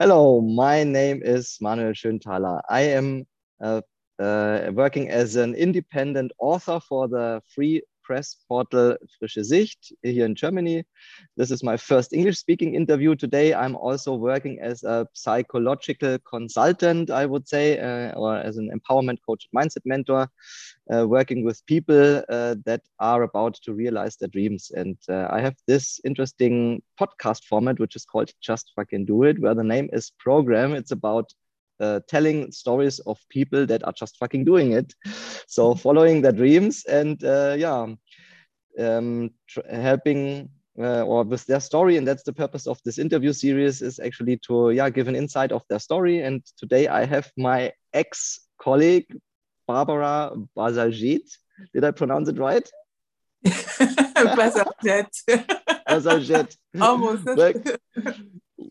[0.00, 2.62] Hello, my name is Manuel Schönthaler.
[2.68, 3.26] I am
[3.60, 3.80] uh,
[4.20, 10.34] uh, working as an independent author for the free press portal Frische Sicht here in
[10.34, 10.82] Germany.
[11.36, 13.52] This is my first English speaking interview today.
[13.52, 19.18] I'm also working as a psychological consultant, I would say, uh, or as an empowerment
[19.26, 20.26] coach, mindset mentor,
[20.90, 24.72] uh, working with people uh, that are about to realize their dreams.
[24.74, 29.38] And uh, I have this interesting podcast format, which is called Just Fucking Do It,
[29.38, 30.72] where the name is Program.
[30.72, 31.30] It's about
[31.80, 34.94] uh, telling stories of people that are just fucking doing it.
[35.46, 35.80] So mm-hmm.
[35.80, 37.86] following their dreams and uh, yeah,
[38.78, 39.30] um,
[39.70, 41.96] helping uh, or with their story.
[41.96, 45.52] And that's the purpose of this interview series is actually to yeah give an insight
[45.52, 46.22] of their story.
[46.22, 49.06] And today I have my ex colleague
[49.66, 51.28] Barbara Bazalgit.
[51.74, 52.68] Did I pronounce it right?
[53.44, 55.10] Bazalgit.
[55.88, 56.56] Bazalgit.
[56.80, 57.28] Almost.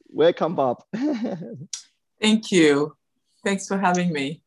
[0.09, 0.79] Welcome, Barb.
[2.21, 2.95] Thank you.
[3.43, 4.41] Thanks for having me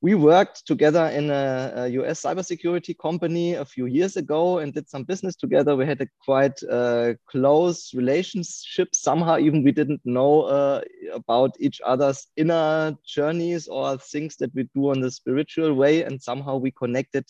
[0.00, 4.88] we worked together in a, a, US cybersecurity company a few years ago and did
[4.88, 5.74] some business together.
[5.74, 8.94] We had a quite uh, close relationship.
[8.94, 14.68] Somehow, even we didn't know uh, about each other's inner journeys or things that we
[14.72, 16.04] do on the spiritual way.
[16.04, 17.24] And somehow we connected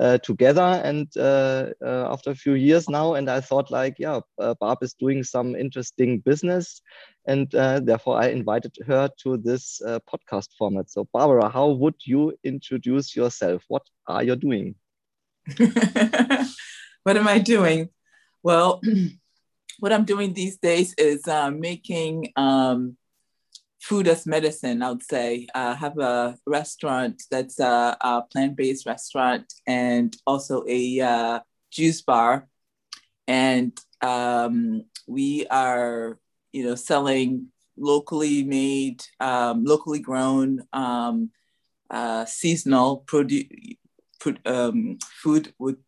[0.00, 0.80] uh, together.
[0.82, 4.78] And uh, uh, after a few years now, and I thought, like, yeah, uh, Barb
[4.82, 6.82] is doing some interesting business
[7.30, 10.90] and uh, therefore I invited her to this uh, podcast format.
[10.90, 13.62] So, Barbara, how would you introduce yourself?
[13.68, 14.74] What are you doing?
[17.04, 17.90] what am I doing?
[18.42, 18.80] Well,
[19.78, 22.96] what I'm doing these days is uh, making um,
[23.80, 25.46] food as medicine, I would say.
[25.54, 32.02] I have a restaurant that's a, a plant based restaurant and also a uh, juice
[32.02, 32.48] bar.
[33.28, 36.18] And um, we are
[36.52, 41.30] you know, selling locally made, um, locally grown, um,
[41.90, 43.76] uh, seasonal produ-
[44.44, 45.78] um, food with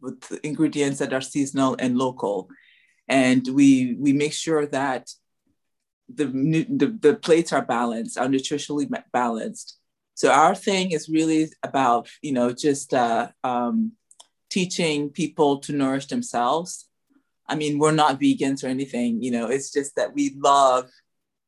[0.00, 2.48] with ingredients that are seasonal and local,
[3.08, 5.10] and we we make sure that
[6.12, 9.78] the the, the plates are balanced, are nutritionally balanced.
[10.14, 13.92] So our thing is really about you know just uh, um,
[14.50, 16.88] teaching people to nourish themselves
[17.46, 20.90] I mean, we're not vegans or anything, you know, it's just that we love,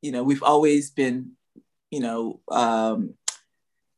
[0.03, 1.33] you know, we've always been,
[1.91, 3.15] you know, um,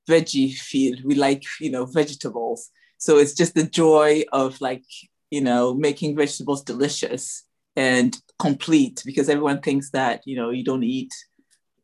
[0.08, 1.04] veggie field.
[1.04, 2.70] We like, you know, vegetables.
[2.98, 4.84] So it's just the joy of like,
[5.30, 7.44] you know, making vegetables delicious
[7.76, 11.12] and complete because everyone thinks that, you know, you don't eat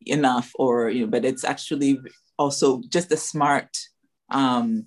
[0.07, 1.99] enough or, you know, but it's actually
[2.39, 3.77] also just a smart
[4.31, 4.87] um,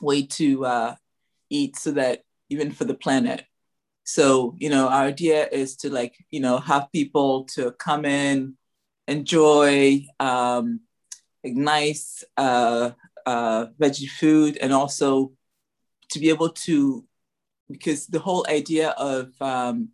[0.00, 0.94] way to uh,
[1.50, 3.44] eat so that even for the planet
[4.10, 8.56] so, you know, our idea is to like, you know, have people to come in,
[9.06, 10.80] enjoy um,
[11.44, 12.90] like nice uh,
[13.24, 15.30] uh, veggie food, and also
[16.10, 17.04] to be able to,
[17.70, 19.90] because the whole idea of um,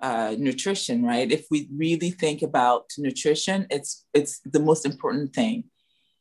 [0.00, 1.28] uh, nutrition, right?
[1.32, 5.64] If we really think about nutrition, it's it's the most important thing.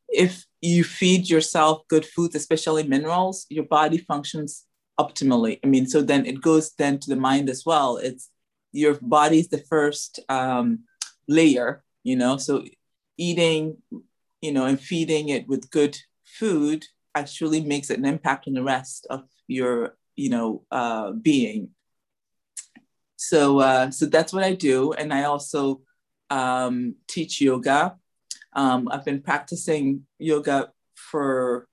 [0.07, 4.65] If you feed yourself good foods, especially minerals, your body functions
[4.99, 5.59] optimally.
[5.63, 7.97] I mean, so then it goes then to the mind as well.
[7.97, 8.29] It's
[8.71, 10.79] your body's the first um,
[11.27, 12.37] layer, you know.
[12.37, 12.65] So
[13.17, 13.77] eating,
[14.41, 19.07] you know, and feeding it with good food actually makes an impact on the rest
[19.09, 21.69] of your, you know, uh, being.
[23.15, 25.81] So, uh, so that's what I do, and I also
[26.29, 27.97] um, teach yoga.
[28.53, 31.67] Um, I've been practicing yoga for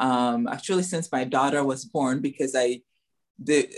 [0.00, 2.82] um, actually since my daughter was born because I
[3.38, 3.68] the,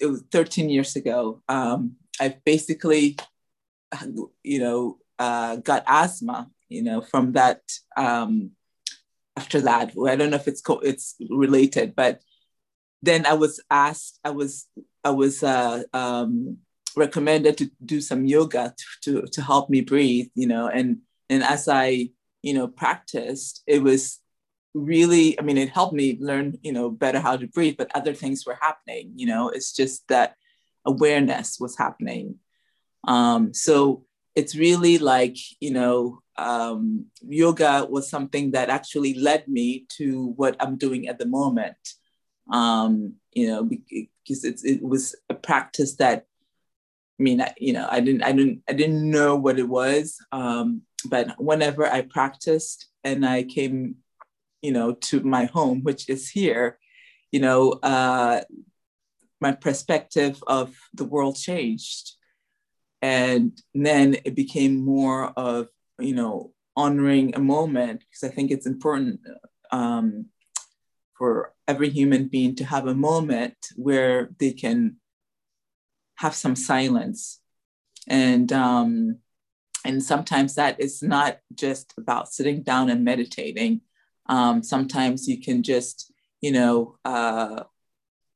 [0.00, 1.42] it was 13 years ago.
[1.48, 3.18] Um, I've basically,
[4.42, 7.60] you know, uh, got asthma, you know, from that.
[7.96, 8.52] Um,
[9.36, 12.20] after that, I don't know if it's co- it's related, but
[13.02, 14.66] then I was asked, I was
[15.04, 16.58] I was uh, um,
[16.96, 20.98] recommended to do some yoga to, to to help me breathe, you know, and
[21.30, 22.10] and as I
[22.42, 24.21] you know practiced, it was
[24.74, 28.14] really i mean it helped me learn you know better how to breathe but other
[28.14, 30.34] things were happening you know it's just that
[30.84, 32.36] awareness was happening.
[33.06, 34.04] Um, so
[34.34, 40.56] it's really like you know um, yoga was something that actually led me to what
[40.60, 41.76] i'm doing at the moment.
[42.50, 46.26] Um, you know because it's, it was a practice that
[47.18, 50.18] i mean I, you know i didn't i didn't i didn't know what it was
[50.32, 53.96] um, but whenever i practiced and i came
[54.62, 56.78] you know, to my home, which is here,
[57.32, 58.42] you know, uh,
[59.40, 62.12] my perspective of the world changed.
[63.02, 65.68] and then it became more of
[65.98, 69.20] you know honoring a moment because I think it's important
[69.72, 70.26] um,
[71.18, 74.96] for every human being to have a moment where they can
[76.16, 77.40] have some silence
[78.08, 79.18] and um,
[79.84, 83.80] and sometimes that is not just about sitting down and meditating
[84.26, 87.64] um, sometimes you can just you know uh,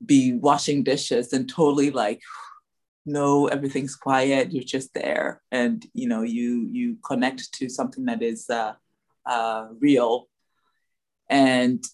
[0.04, 2.20] be washing dishes and totally like
[3.06, 5.42] no everything's quiet you're just there.
[5.52, 8.74] And you know you you connect to something that is uh,
[9.24, 10.28] uh, real.
[11.30, 11.84] And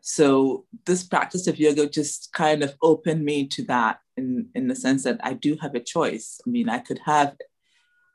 [0.00, 4.74] so this practice of yoga just kind of opened me to that in in the
[4.74, 6.40] sense that i do have a choice.
[6.46, 7.36] I mean i could have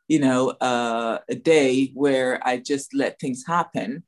[0.08, 4.04] you know uh, a day where i just let things happen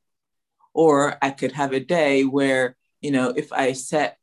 [0.77, 4.17] or i could have a day where you know if i set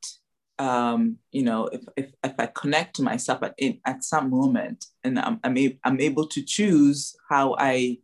[0.59, 4.87] um, you know, if, if, if I connect to myself at, in, at some moment
[5.03, 7.99] and I'm, I'm, a, I'm able to choose how I,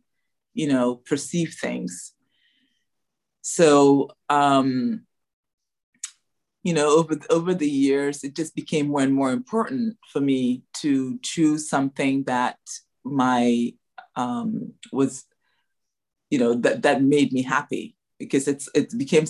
[0.53, 2.13] you know, perceive things.
[3.41, 5.05] So, um,
[6.63, 10.63] you know, over, over the years, it just became more and more important for me
[10.81, 12.59] to choose something that
[13.03, 13.73] my,
[14.15, 15.23] um, was,
[16.29, 19.25] you know, that, that made me happy because it's, it became,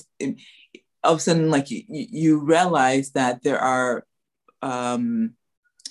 [1.03, 4.05] all of a sudden like you, you realize that there are
[4.61, 5.33] um,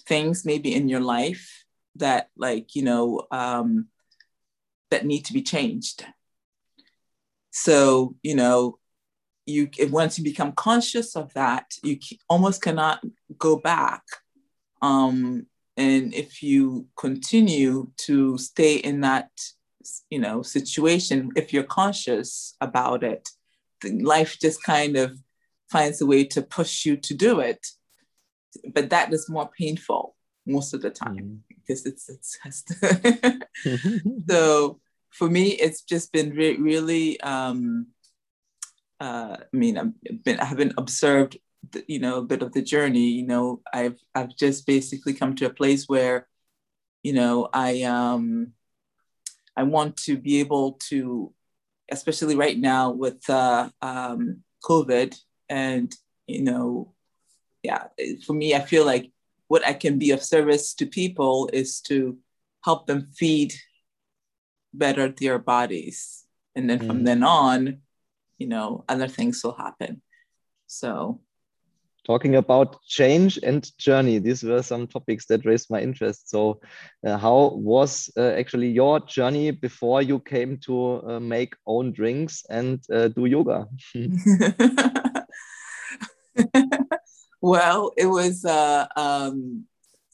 [0.06, 1.64] things maybe in your life
[1.97, 3.88] that like you know um,
[4.91, 6.05] that need to be changed.
[7.50, 8.79] So you know
[9.47, 11.99] you once you become conscious of that you
[12.29, 13.02] almost cannot
[13.38, 14.02] go back
[14.82, 19.31] um, and if you continue to stay in that
[20.11, 23.29] you know situation if you're conscious about it
[23.85, 25.19] life just kind of
[25.71, 27.67] finds a way to push you to do it.
[28.75, 30.17] But that is more painful
[30.47, 32.65] most of the time mm because it's it's
[34.29, 34.81] so
[35.11, 37.87] for me it's just been re- really um
[38.99, 41.38] uh, I mean I've been I haven't observed
[41.71, 45.37] the, you know a bit of the journey you know I've I've just basically come
[45.37, 46.26] to a place where
[47.05, 48.53] you know I um
[49.56, 51.32] I want to be able to
[51.91, 55.19] especially right now with uh, um, COVID.
[55.49, 55.94] And,
[56.26, 56.94] you know,
[57.62, 57.88] yeah,
[58.25, 59.11] for me, I feel like
[59.49, 62.19] what I can be of service to people is to
[62.64, 63.55] help them feed
[64.73, 66.25] better their bodies.
[66.55, 66.87] And then mm.
[66.87, 67.79] from then on,
[68.38, 70.02] you know, other things will happen.
[70.67, 71.20] So
[72.11, 74.19] talking about change and journey.
[74.19, 76.29] These were some topics that raised my interest.
[76.29, 76.61] So,
[77.07, 80.75] uh, how was uh, actually your journey before you came to
[81.09, 83.69] uh, make own drinks and uh, do yoga?
[87.41, 89.67] well, it was uh, um,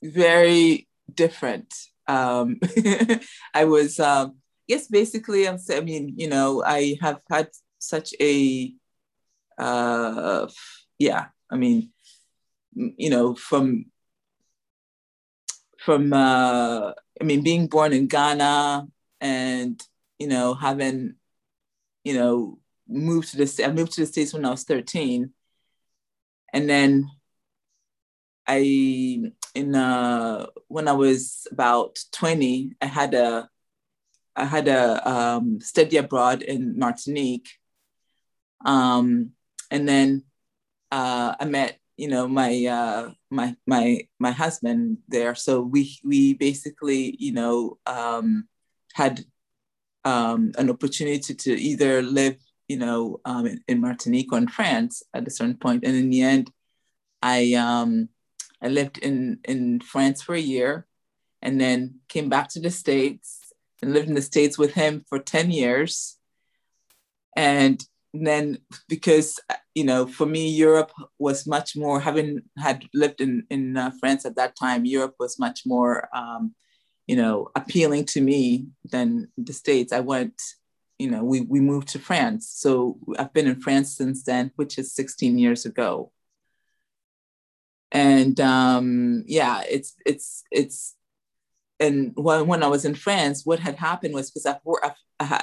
[0.02, 1.72] very different.
[2.06, 2.60] Um,
[3.54, 7.48] I was, um, yes, basically, I'm, I mean, you know, I have had
[7.78, 8.74] such a,
[9.56, 10.46] uh,
[10.98, 11.90] yeah, I mean,
[12.74, 13.86] you know, from
[15.78, 18.86] from uh, I mean, being born in Ghana
[19.20, 19.80] and
[20.18, 21.14] you know having
[22.04, 22.58] you know
[22.88, 25.32] moved to the I moved to the states when I was thirteen,
[26.52, 27.08] and then
[28.46, 33.48] I in uh, when I was about twenty, I had a
[34.34, 37.48] I had a um, study abroad in Martinique,
[38.64, 39.30] um,
[39.70, 40.24] and then
[40.90, 45.34] uh, I met you know my uh, my my my husband there.
[45.34, 48.48] So we we basically you know um,
[48.94, 49.24] had
[50.04, 52.36] um, an opportunity to either live
[52.68, 56.10] you know um, in, in, Martinique or in France at a certain point, and in
[56.10, 56.50] the end,
[57.22, 58.08] I um,
[58.62, 60.86] I lived in in France for a year,
[61.42, 63.52] and then came back to the states
[63.82, 66.18] and lived in the states with him for ten years,
[67.34, 67.82] and
[68.24, 68.58] then
[68.88, 69.38] because
[69.74, 74.24] you know for me europe was much more having had lived in in uh, france
[74.24, 76.54] at that time europe was much more um,
[77.06, 79.92] you know appealing to me than the states.
[79.92, 80.40] I went
[80.98, 82.50] you know we, we moved to france.
[82.54, 86.12] So i've been in france since then which is 16 years ago.
[87.92, 90.95] And um, yeah it's it's it's
[91.78, 94.92] and when, when I was in France, what had happened was because I've, I've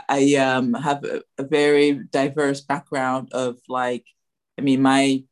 [0.09, 4.05] I um, have a, a, very diverse background of like,
[4.57, 5.23] I mean, my,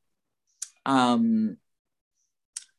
[0.86, 1.58] um,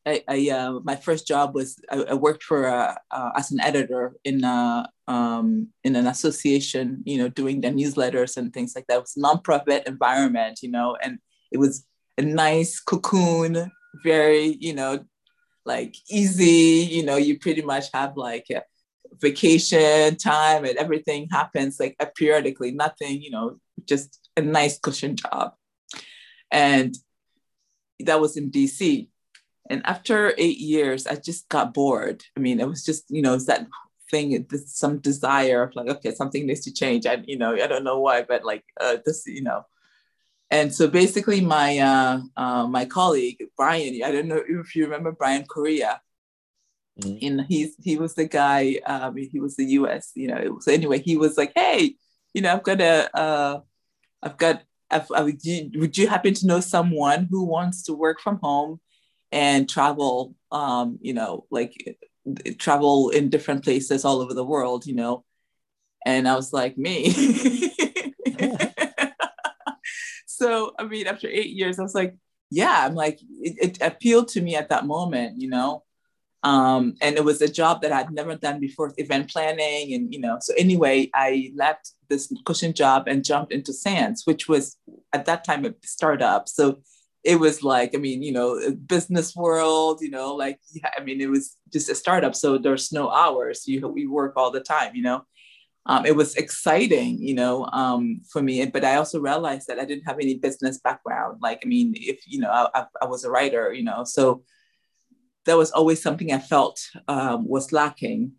[0.04, 3.60] I, I uh, my first job was I, I worked for uh, uh, as an
[3.60, 8.86] editor in a, um, in an association, you know, doing the newsletters and things like
[8.88, 8.96] that.
[8.96, 11.18] It was a nonprofit environment, you know, and
[11.52, 11.86] it was
[12.18, 13.70] a nice cocoon,
[14.02, 15.04] very, you know,
[15.64, 18.46] like easy, you know, you pretty much have like
[19.20, 25.54] vacation time and everything happens like periodically, nothing, you know, just a nice cushion job.
[26.50, 26.96] And
[28.00, 29.08] that was in DC.
[29.70, 32.24] And after eight years, I just got bored.
[32.36, 33.66] I mean, it was just, you know, it's that
[34.10, 37.06] thing, some desire of like, okay, something needs to change.
[37.06, 39.64] I, you know, I don't know why, but like uh, this, you know.
[40.52, 45.10] And so basically, my uh, uh, my colleague Brian, I don't know if you remember
[45.10, 46.02] Brian Correa.
[47.00, 47.26] Mm-hmm.
[47.26, 48.78] And he's he was the guy.
[48.84, 50.12] Um, he was the U.S.
[50.14, 50.58] You know.
[50.60, 51.96] So anyway, he was like, "Hey,
[52.34, 53.60] you know, I've got a, uh,
[54.22, 54.62] I've got.
[54.90, 58.38] I've, I, would, you, would you happen to know someone who wants to work from
[58.42, 58.78] home
[59.32, 60.34] and travel?
[60.50, 61.96] Um, you know, like
[62.58, 64.84] travel in different places all over the world.
[64.84, 65.24] You know,
[66.04, 67.70] and I was like, me.
[70.42, 72.16] so I mean, after eight years, I was like,
[72.50, 75.84] yeah, I'm like, it, it appealed to me at that moment, you know.
[76.42, 80.18] Um, and it was a job that I'd never done before, event planning, and you
[80.18, 80.38] know.
[80.40, 84.76] So anyway, I left this cushion job and jumped into SANS, which was
[85.12, 86.48] at that time a startup.
[86.48, 86.80] So
[87.22, 91.20] it was like, I mean, you know, business world, you know, like yeah, I mean,
[91.20, 93.68] it was just a startup, so there's no hours.
[93.68, 95.24] You we work all the time, you know
[95.86, 98.64] um, it was exciting, you know, um, for me.
[98.66, 101.38] But I also realized that I didn't have any business background.
[101.42, 104.44] Like, I mean, if you know, I, I was a writer, you know, so
[105.44, 108.32] that was always something I felt um, was lacking.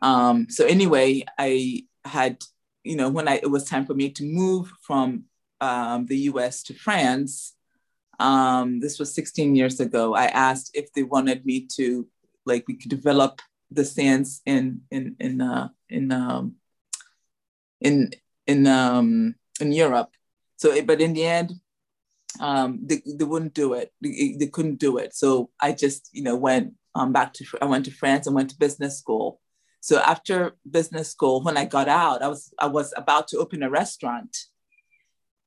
[0.00, 2.42] Um, so anyway, I had,
[2.82, 5.24] you know, when I, it was time for me to move from
[5.60, 6.64] um, the U.S.
[6.64, 7.54] to France.
[8.18, 10.14] Um, this was 16 years ago.
[10.14, 12.08] I asked if they wanted me to,
[12.44, 16.56] like, we could develop the SANS in in in uh, in um,
[17.84, 18.10] in
[18.46, 20.10] in um, in Europe.
[20.56, 21.52] So, but in the end,
[22.40, 23.92] um, they, they wouldn't do it.
[24.00, 25.14] They, they couldn't do it.
[25.14, 28.50] So I just, you know, went um, back to I went to France and went
[28.50, 29.40] to business school.
[29.80, 33.62] So after business school, when I got out, I was I was about to open
[33.62, 34.36] a restaurant,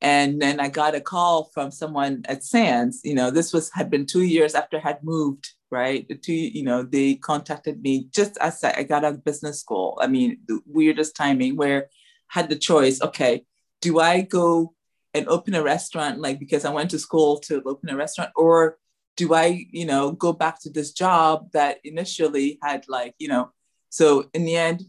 [0.02, 3.02] and then I got a call from someone at SANS.
[3.04, 5.52] You know, this was had been two years after I had moved.
[5.72, 9.60] Right, the two you know they contacted me just as I got out of business
[9.60, 9.98] school.
[10.02, 11.90] I mean, the weirdest timing where
[12.28, 13.44] had the choice okay,
[13.82, 14.74] do I go
[15.14, 18.78] and open a restaurant like because I went to school to open a restaurant or
[19.16, 23.52] do I, you know, go back to this job that initially had like, you know,
[23.90, 24.84] so in the end,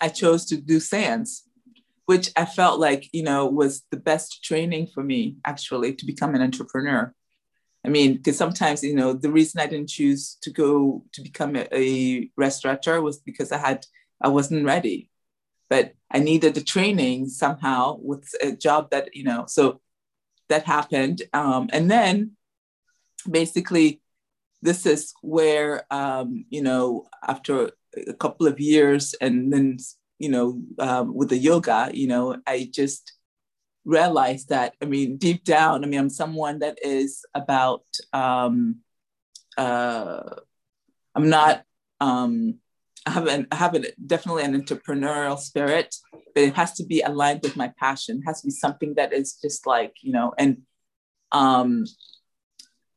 [0.00, 1.44] I chose to do SANS,
[2.04, 6.34] which I felt like, you know, was the best training for me actually to become
[6.34, 7.14] an entrepreneur.
[7.84, 11.56] I mean, because sometimes, you know, the reason I didn't choose to go to become
[11.56, 13.86] a, a restaurateur was because I had,
[14.20, 15.09] I wasn't ready
[15.70, 19.80] but I needed the training somehow with a job that, you know, so
[20.48, 21.22] that happened.
[21.32, 22.32] Um, and then
[23.30, 24.02] basically,
[24.60, 29.78] this is where, um, you know, after a couple of years and then,
[30.18, 33.12] you know, um, with the yoga, you know, I just
[33.84, 38.80] realized that, I mean, deep down, I mean, I'm someone that is about, um,
[39.56, 40.34] uh,
[41.14, 41.62] I'm not,
[42.00, 42.58] um,
[43.06, 47.42] have an, I have a, definitely an entrepreneurial spirit, but it has to be aligned
[47.42, 48.18] with my passion.
[48.18, 50.62] It has to be something that is just like, you know, and
[51.32, 51.84] um,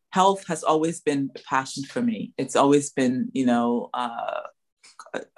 [0.09, 2.33] health has always been a passion for me.
[2.37, 4.41] It's always been, you know, uh,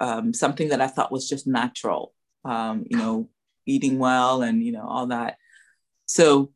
[0.00, 2.12] um, something that I thought was just natural,
[2.44, 3.28] um, you know,
[3.66, 5.36] eating well and, you know, all that.
[6.06, 6.52] So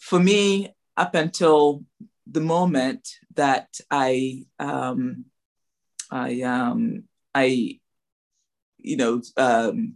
[0.00, 1.84] for me, up until
[2.30, 5.24] the moment that I um,
[6.10, 7.78] I um I
[8.78, 9.94] you know um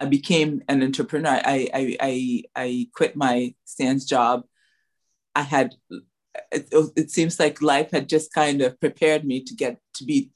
[0.00, 1.40] I became an entrepreneur.
[1.44, 4.44] I I I I quit my SANS job.
[5.34, 5.74] I had
[6.52, 10.30] it, it seems like life had just kind of prepared me to get to be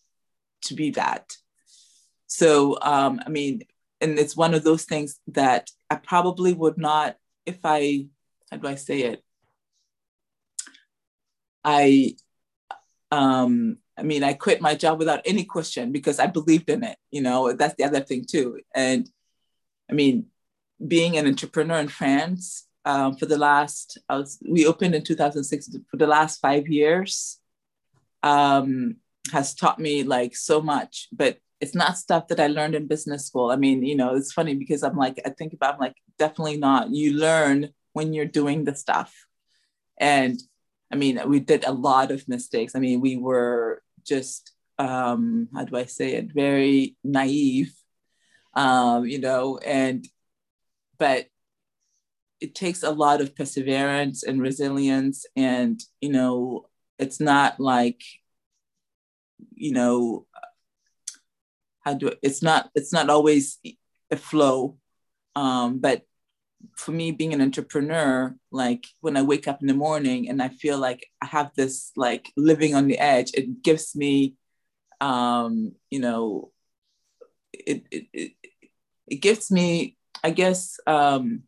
[0.63, 1.37] to be that.
[2.27, 3.63] So um, I mean,
[4.01, 8.07] and it's one of those things that I probably would not if I
[8.51, 9.23] how do I say it?
[11.65, 12.17] I
[13.11, 16.97] um I mean, I quit my job without any question because I believed in it.
[17.11, 18.61] You know, that's the other thing too.
[18.75, 19.09] And
[19.91, 20.27] I mean,
[20.87, 25.77] being an entrepreneur in France um, for the last, I was, we opened in 2006,
[25.91, 27.39] for the last five years
[28.23, 28.97] um,
[29.33, 33.27] has taught me like so much, but it's not stuff that I learned in business
[33.27, 33.51] school.
[33.51, 36.57] I mean, you know, it's funny because I'm like, I think about, I'm like, definitely
[36.57, 36.91] not.
[36.91, 39.27] You learn when you're doing the stuff.
[39.99, 40.43] And
[40.93, 42.75] I mean, we did a lot of mistakes.
[42.75, 47.73] I mean, we were just, um, how do I say it, very naive,
[48.55, 50.07] um, you know, and,
[50.99, 51.27] but
[52.41, 55.25] it takes a lot of perseverance and resilience.
[55.35, 56.67] And, you know,
[56.99, 58.03] it's not like,
[59.55, 60.27] you know,
[61.81, 63.59] how do it's not it's not always
[64.11, 64.79] a flow
[65.35, 66.03] um, but
[66.77, 70.49] for me being an entrepreneur like when i wake up in the morning and i
[70.49, 74.35] feel like i have this like living on the edge it gives me
[75.01, 76.53] um, you know
[77.53, 78.33] it, it, it,
[79.09, 81.43] it gives me i guess um,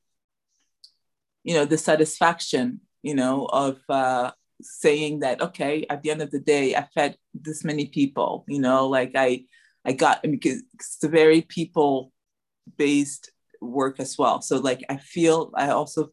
[1.45, 6.31] you know the satisfaction you know of uh, saying that okay at the end of
[6.31, 9.45] the day i fed this many people you know like i
[9.85, 12.13] i got because it's a very people
[12.77, 13.31] based
[13.65, 14.41] work as well.
[14.43, 16.11] So like i feel i also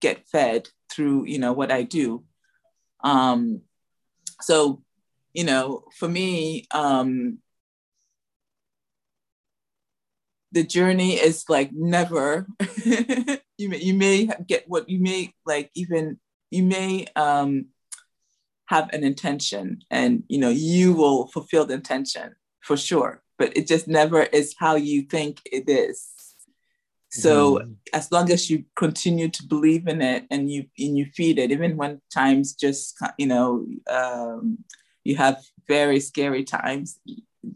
[0.00, 2.24] get fed through you know what i do.
[3.02, 3.62] Um
[4.40, 4.82] so
[5.32, 7.38] you know for me um
[10.52, 12.46] the journey is like never
[13.58, 16.18] you may you may get what you may like even
[16.50, 17.66] you may um
[18.66, 23.66] have an intention and you know you will fulfill the intention for sure but it
[23.66, 26.08] just never is how you think it is
[27.22, 27.74] so mm.
[27.92, 31.50] as long as you continue to believe in it and you and you feed it
[31.50, 34.58] even when times just you know um,
[35.04, 36.98] you have very scary times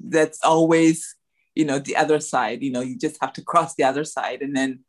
[0.09, 1.17] that's always
[1.55, 4.40] you know the other side you know you just have to cross the other side
[4.43, 4.81] and then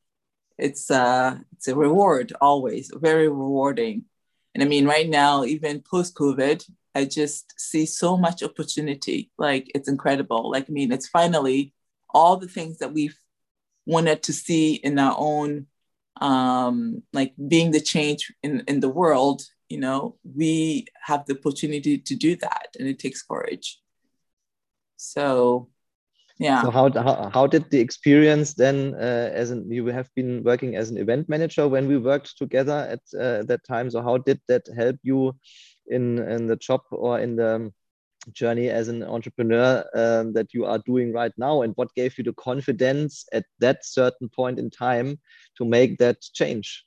[0.57, 4.05] it's uh it's a reward always very rewarding.
[4.53, 6.63] And i mean right now even post covid
[6.93, 9.31] i just see so much opportunity.
[9.37, 10.51] Like it's incredible.
[10.51, 11.73] Like i mean it's finally
[12.13, 13.17] all the things that we've
[13.85, 15.67] wanted to see in our own
[16.19, 21.97] um like being the change in in the world you know we have the opportunity
[21.97, 23.79] to do that and it takes courage.
[24.97, 25.69] So
[26.37, 26.63] yeah.
[26.63, 30.75] So how, how, how did the experience then uh, as an you have been working
[30.75, 34.39] as an event manager when we worked together at uh, that time so how did
[34.47, 35.35] that help you
[35.87, 37.71] in in the job or in the
[38.33, 42.23] journey as an entrepreneur um, that you are doing right now and what gave you
[42.23, 45.19] the confidence at that certain point in time
[45.57, 46.85] to make that change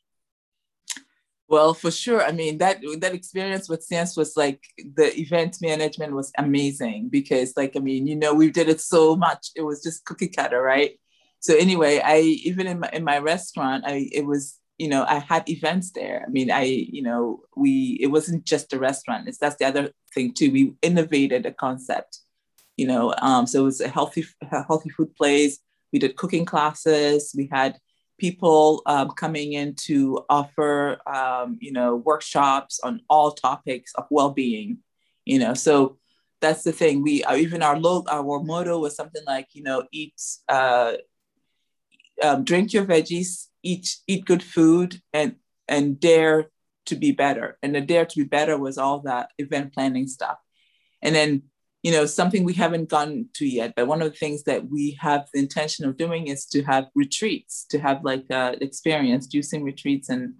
[1.46, 2.24] well, for sure.
[2.24, 7.52] I mean, that that experience with SANS was like the event management was amazing because,
[7.56, 9.48] like, I mean, you know, we did it so much.
[9.54, 10.98] It was just cookie cutter, right?
[11.40, 15.18] So anyway, I even in my in my restaurant, I it was you know I
[15.32, 16.22] had events there.
[16.26, 16.64] I mean, I
[16.96, 19.26] you know we it wasn't just a restaurant.
[19.28, 20.50] It's that's the other thing too.
[20.50, 22.18] We innovated a concept,
[22.76, 23.14] you know.
[23.28, 25.58] Um, so it was a healthy a healthy food place.
[25.90, 27.32] We did cooking classes.
[27.34, 27.78] We had
[28.18, 34.78] people um, coming in to offer, um, you know, workshops on all topics of well-being,
[35.24, 35.54] you know.
[35.54, 35.96] So
[36.42, 37.02] that's the thing.
[37.02, 40.92] We uh, even our logo, our motto was something like, you know, eat, uh,
[42.22, 45.36] um, drink your veggies, eat eat good food, and
[45.68, 46.50] and dare
[46.86, 47.58] to be better.
[47.62, 50.38] And the dare to be better was all that event planning stuff.
[51.02, 51.44] And then
[51.84, 53.74] you know, something we haven't gone to yet.
[53.76, 56.86] But one of the things that we have the intention of doing is to have
[56.94, 60.36] retreats, to have like uh, experience, juicing retreats, and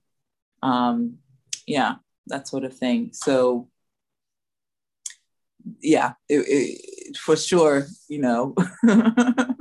[0.62, 1.18] um,
[1.66, 1.96] yeah,
[2.28, 3.10] that sort of thing.
[3.12, 3.68] So
[5.82, 8.54] yeah, it, it, for sure, you know.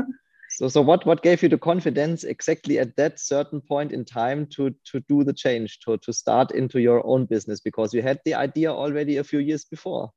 [0.63, 4.45] so, so what what gave you the confidence exactly at that certain point in time
[4.51, 8.21] to to do the change, to to start into your own business because you had
[8.23, 10.11] the idea already a few years before?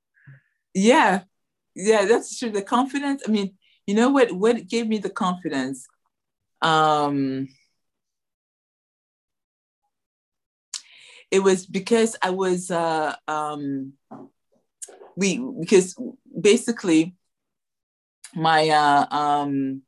[0.72, 1.22] Yeah,
[1.74, 2.50] yeah, that's true.
[2.50, 3.24] The confidence.
[3.26, 3.56] I mean,
[3.88, 4.30] you know what?
[4.30, 5.84] What gave me the confidence?
[6.62, 7.48] Um,
[11.32, 13.94] it was because I was uh, um,
[15.16, 15.96] we because
[16.40, 17.16] basically
[18.32, 19.82] my uh, um,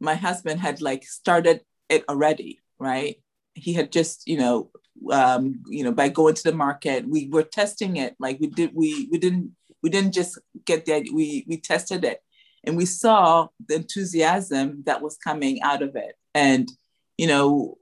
[0.00, 3.16] my husband had like started it already, right?
[3.54, 4.70] He had just you know
[5.10, 8.16] um, you know by going to the market, we were testing it.
[8.18, 12.20] Like we did, we we didn't we didn't just get there, we, we tested it
[12.64, 16.16] and we saw the enthusiasm that was coming out of it.
[16.34, 16.68] And,
[17.16, 17.78] you know,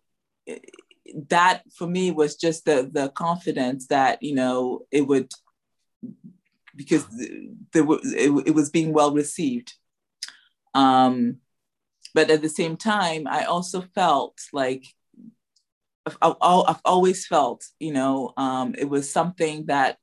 [1.30, 5.32] that for me was just the, the confidence that, you know, it would,
[6.76, 7.06] because
[7.72, 9.72] there was, it, it was being well received.
[10.74, 11.38] Um,
[12.14, 14.84] but at the same time, I also felt like
[16.06, 19.98] I've, I've always felt, you know, um, it was something that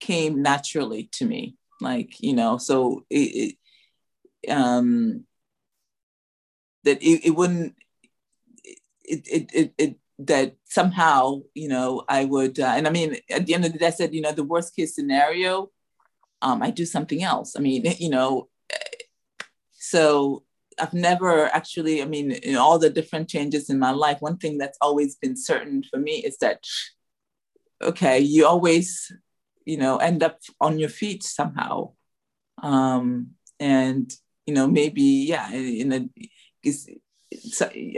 [0.00, 3.56] came naturally to me like you know so it,
[4.46, 5.24] it um
[6.84, 7.74] that it, it wouldn't
[9.04, 13.46] it, it it it that somehow you know i would uh, and i mean at
[13.46, 15.70] the end of the day i said you know the worst case scenario
[16.42, 17.54] um i do something else.
[17.56, 18.48] I mean you know
[19.72, 20.42] so
[20.78, 24.58] i've never actually i mean in all the different changes in my life one thing
[24.58, 26.62] that's always been certain for me is that
[27.82, 29.12] okay you always
[29.64, 31.90] you know end up on your feet somehow
[32.62, 34.10] um, and
[34.46, 36.08] you know, maybe, yeah, in, a,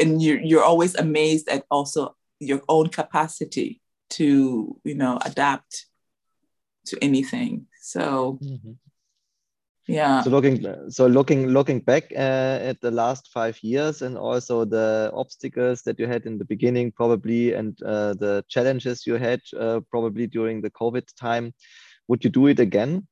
[0.01, 5.87] and you're, you're always amazed at also your own capacity to, you know, adapt
[6.87, 7.67] to anything.
[7.81, 8.73] So, mm-hmm
[9.89, 10.21] yeah.
[10.21, 15.11] So looking so looking looking back uh, at the last five years and also the
[15.15, 19.81] obstacles that you had in the beginning probably and uh, the challenges you had uh,
[19.91, 21.55] probably during the covid time
[22.07, 23.07] would you do it again?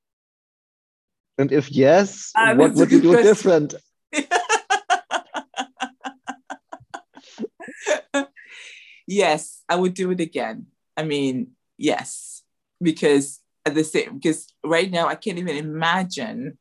[1.39, 3.27] And if yes ah, what would you do question.
[3.27, 3.75] different?
[9.09, 10.67] Yes i would do it again.
[10.97, 12.43] I mean yes
[12.83, 16.59] because at the same because right now i can't even imagine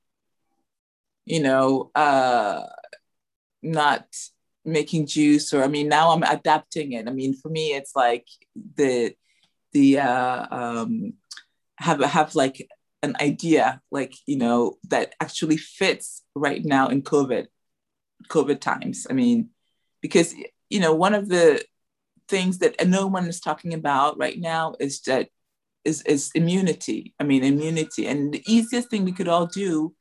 [1.25, 2.63] you know, uh,
[3.61, 4.05] not
[4.65, 7.07] making juice or I mean now I'm adapting it.
[7.07, 8.27] I mean for me it's like
[8.75, 9.13] the
[9.73, 11.13] the uh, um,
[11.77, 12.67] have have like
[13.03, 17.47] an idea like you know that actually fits right now in COVID
[18.29, 19.05] COVID times.
[19.09, 19.49] I mean
[20.01, 20.33] because
[20.69, 21.63] you know one of the
[22.27, 25.29] things that no one is talking about right now is that
[25.83, 27.13] is, is immunity.
[27.19, 29.93] I mean immunity and the easiest thing we could all do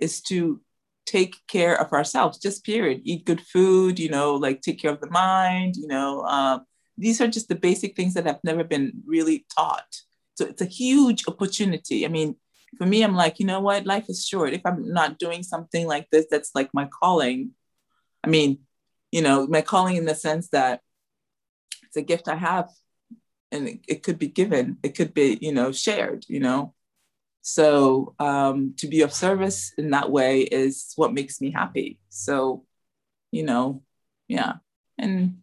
[0.00, 0.60] is to
[1.06, 3.02] take care of ourselves, just period.
[3.04, 6.22] Eat good food, you know, like take care of the mind, you know.
[6.22, 6.64] Um,
[6.96, 10.02] these are just the basic things that have never been really taught.
[10.36, 12.04] So it's a huge opportunity.
[12.04, 12.36] I mean,
[12.78, 13.86] for me, I'm like, you know what?
[13.86, 14.52] Life is short.
[14.52, 17.50] If I'm not doing something like this, that's like my calling.
[18.24, 18.60] I mean,
[19.12, 20.80] you know, my calling in the sense that
[21.84, 22.70] it's a gift I have
[23.52, 26.74] and it, it could be given, it could be, you know, shared, you know.
[27.46, 32.00] So um, to be of service in that way is what makes me happy.
[32.08, 32.64] So,
[33.30, 33.82] you know,
[34.28, 34.54] yeah.
[34.96, 35.42] And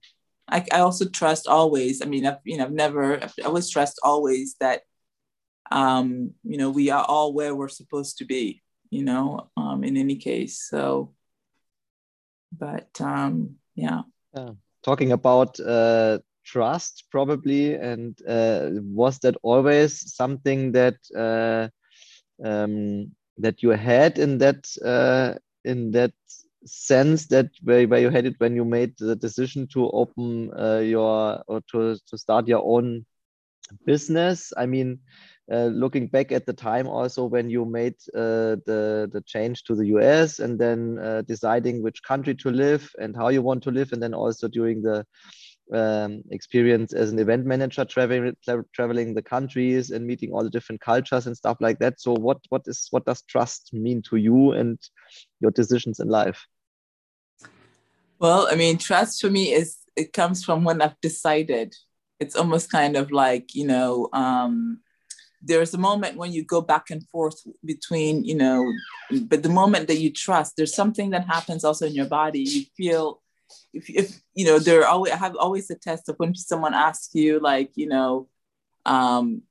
[0.49, 2.01] I, I also trust always.
[2.01, 4.81] I mean, I've, you know, I've never, I've always trust always that,
[5.69, 9.95] um, you know, we are all where we're supposed to be, you know, um, in
[9.95, 10.59] any case.
[10.59, 11.13] So,
[12.51, 14.01] but um, yeah.
[14.35, 14.53] yeah.
[14.81, 21.69] Talking about uh, trust probably and uh, was that always something that uh,
[22.43, 26.13] um, that you had in that uh, in that
[26.65, 30.77] sense that where, where you had it when you made the decision to open uh,
[30.77, 33.05] your or to, to start your own
[33.85, 34.53] business.
[34.55, 34.99] I mean
[35.51, 39.75] uh, looking back at the time also when you made uh, the the change to
[39.75, 43.71] the us and then uh, deciding which country to live and how you want to
[43.71, 45.05] live and then also during the
[45.73, 50.49] um, experience as an event manager traveling tra traveling the countries and meeting all the
[50.49, 51.99] different cultures and stuff like that.
[51.99, 54.79] So what what is what does trust mean to you and
[55.39, 56.45] your decisions in life?
[58.19, 61.75] Well i mean trust for me is it comes from when i've decided.
[62.19, 64.81] It's almost kind of like you know um,
[65.41, 68.71] there's a moment when you go back and forth between you know
[69.23, 72.41] but the moment that you trust there's something that happens also in your body.
[72.41, 73.20] You feel
[73.73, 77.13] if, if you know there always I have always a test of when someone asks
[77.13, 78.27] you like you know
[78.85, 79.43] um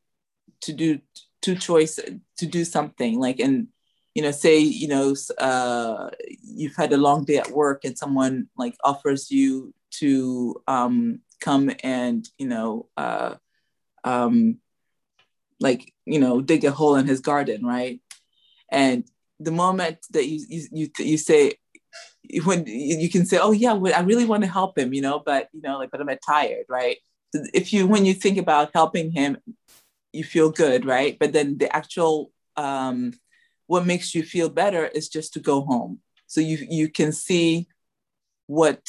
[0.63, 1.01] to do
[1.43, 1.99] two choice
[2.39, 3.69] to do something like and
[4.15, 6.11] you know say you know uh
[6.43, 11.71] you've had a long day at work and someone like offers you to um come
[11.83, 13.35] and you know uh
[14.05, 14.59] um
[15.61, 18.01] like you know dig a hole in his garden right?
[18.71, 19.05] And
[19.39, 21.55] the moment that you you you, you say
[22.45, 25.49] when you can say, oh yeah, I really want to help him, you know, but
[25.53, 26.99] you know, like, but I'm tired, right?
[27.33, 29.39] If you when you think about helping him,
[30.13, 31.19] you feel good, right?
[31.19, 33.15] But then the actual um,
[33.67, 36.01] what makes you feel better is just to go home.
[36.27, 37.69] So you you can see
[38.47, 38.83] what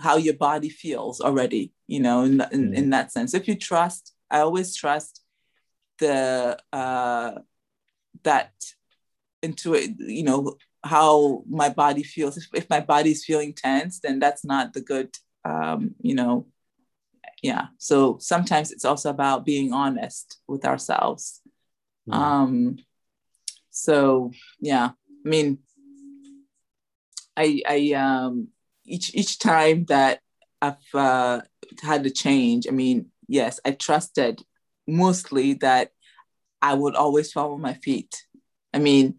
[0.00, 3.34] how your body feels already, you know, in, in, in that sense.
[3.34, 5.22] If you trust, I always trust
[5.98, 7.32] the uh,
[8.22, 8.52] that
[9.42, 12.36] into it, you know, how my body feels.
[12.36, 16.46] If, if my body's feeling tense, then that's not the good, um, you know,
[17.42, 17.66] yeah.
[17.78, 21.40] So sometimes it's also about being honest with ourselves.
[22.08, 22.14] Mm.
[22.14, 22.76] Um,
[23.70, 24.90] so yeah,
[25.24, 25.58] I mean,
[27.36, 28.48] I, I, um,
[28.84, 30.20] each, each time that
[30.60, 31.42] I've uh,
[31.82, 34.42] had a change, I mean, yes, I trusted
[34.86, 35.92] mostly that
[36.60, 38.24] I would always follow my feet.
[38.74, 39.16] I mean,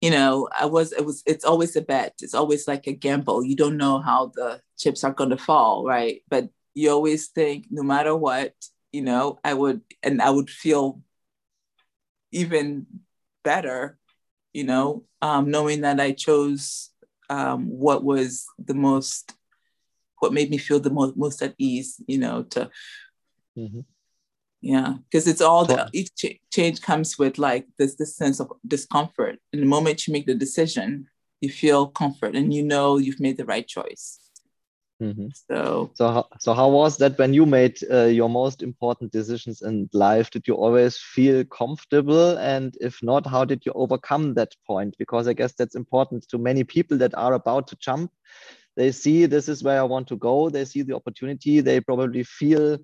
[0.00, 2.14] you know, I was, it was, it's always a bet.
[2.20, 3.44] It's always like a gamble.
[3.44, 6.22] You don't know how the chips are going to fall, right?
[6.28, 8.54] But you always think no matter what,
[8.92, 11.02] you know, I would, and I would feel
[12.32, 12.86] even
[13.44, 13.98] better,
[14.52, 16.90] you know, um, knowing that I chose
[17.28, 19.34] um, what was the most,
[20.18, 22.70] what made me feel the most, most at ease, you know, to,
[23.56, 23.80] mm-hmm
[24.60, 28.52] yeah because it's all the each ch- change comes with like this this sense of
[28.66, 31.06] discomfort in the moment you make the decision
[31.40, 34.20] you feel comfort and you know you've made the right choice
[35.00, 35.28] Mm-hmm.
[35.50, 39.62] So, so how, so how was that when you made uh, your most important decisions
[39.62, 40.30] in life?
[40.30, 42.36] Did you always feel comfortable?
[42.36, 44.94] And if not, how did you overcome that point?
[44.98, 48.12] Because I guess that's important to many people that are about to jump.
[48.76, 50.50] They see this is where I want to go.
[50.50, 51.60] They see the opportunity.
[51.60, 52.78] They probably feel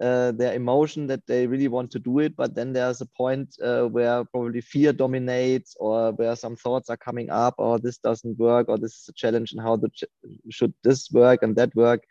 [0.00, 3.54] uh, their emotion that they really want to do it but then there's a point
[3.62, 8.38] uh, where probably fear dominates or where some thoughts are coming up or this doesn't
[8.38, 10.04] work or this is a challenge and how the ch
[10.50, 12.04] should this work and that work.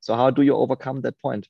[0.00, 1.48] So how do you overcome that point?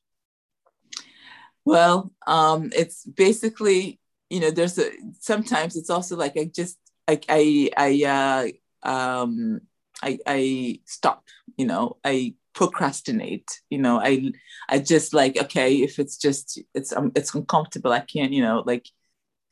[1.64, 3.98] Well um, it's basically
[4.30, 9.60] you know there's a sometimes it's also like i just like i i uh um
[10.02, 11.22] i i stop
[11.56, 14.32] you know i procrastinate you know i
[14.70, 18.62] i just like okay if it's just it's um, it's uncomfortable i can't you know
[18.66, 18.86] like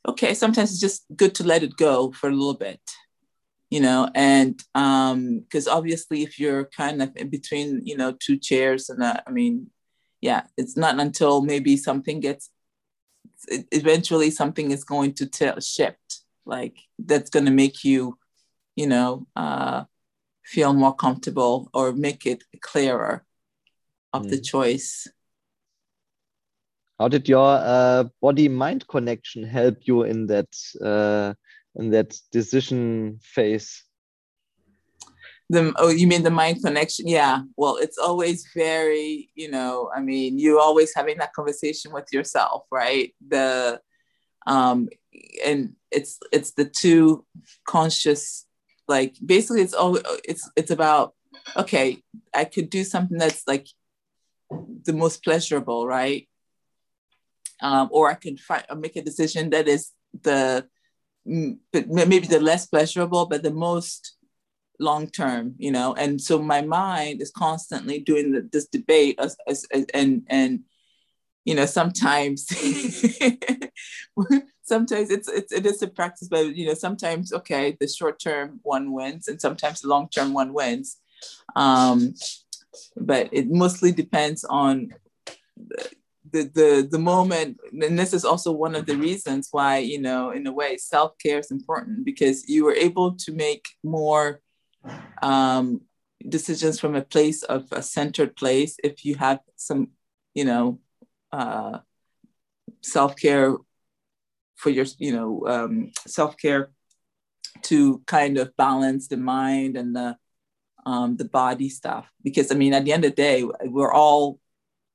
[0.07, 2.81] okay sometimes it's just good to let it go for a little bit
[3.69, 8.37] you know and um because obviously if you're kind of in between you know two
[8.37, 9.67] chairs and uh, i mean
[10.19, 12.49] yeah it's not until maybe something gets
[13.71, 18.17] eventually something is going to tell shift like that's going to make you
[18.75, 19.83] you know uh
[20.45, 23.25] feel more comfortable or make it clearer
[24.13, 24.29] of mm.
[24.29, 25.07] the choice.
[26.99, 30.47] How did your uh, body mind connection help you in that
[30.81, 31.33] uh,
[31.75, 33.83] in that decision phase?
[35.49, 37.07] The oh, you mean the mind connection?
[37.07, 37.41] Yeah.
[37.57, 42.63] Well, it's always very, you know, I mean, you're always having that conversation with yourself,
[42.71, 43.13] right?
[43.27, 43.81] The
[44.47, 44.89] um
[45.45, 47.25] and it's it's the two
[47.67, 48.44] conscious
[48.87, 51.13] like basically it's all it's it's about
[51.55, 52.01] okay
[52.33, 53.67] i could do something that's like
[54.83, 56.27] the most pleasurable right?
[57.61, 60.67] Um, or i could find make a decision that is the
[61.25, 64.15] maybe the less pleasurable but the most
[64.79, 65.93] long term you know?
[65.93, 70.61] And so my mind is constantly doing the, this debate as, as, as, and and
[71.45, 72.47] you know sometimes
[74.65, 78.59] sometimes it's, it's it is a practice, but you know, sometimes okay, the short term
[78.63, 80.97] one wins, and sometimes the long term one wins.
[81.55, 82.13] Um,
[82.97, 84.93] but it mostly depends on
[86.31, 90.31] the, the the moment, and this is also one of the reasons why you know,
[90.31, 94.41] in a way, self care is important because you are able to make more
[95.21, 95.81] um,
[96.27, 99.89] decisions from a place of a centered place if you have some,
[100.33, 100.79] you know.
[101.31, 101.79] Uh,
[102.85, 103.55] self-care
[104.55, 106.71] for your you know um, self-care
[107.63, 110.17] to kind of balance the mind and the
[110.85, 114.39] um, the body stuff because i mean at the end of the day we're all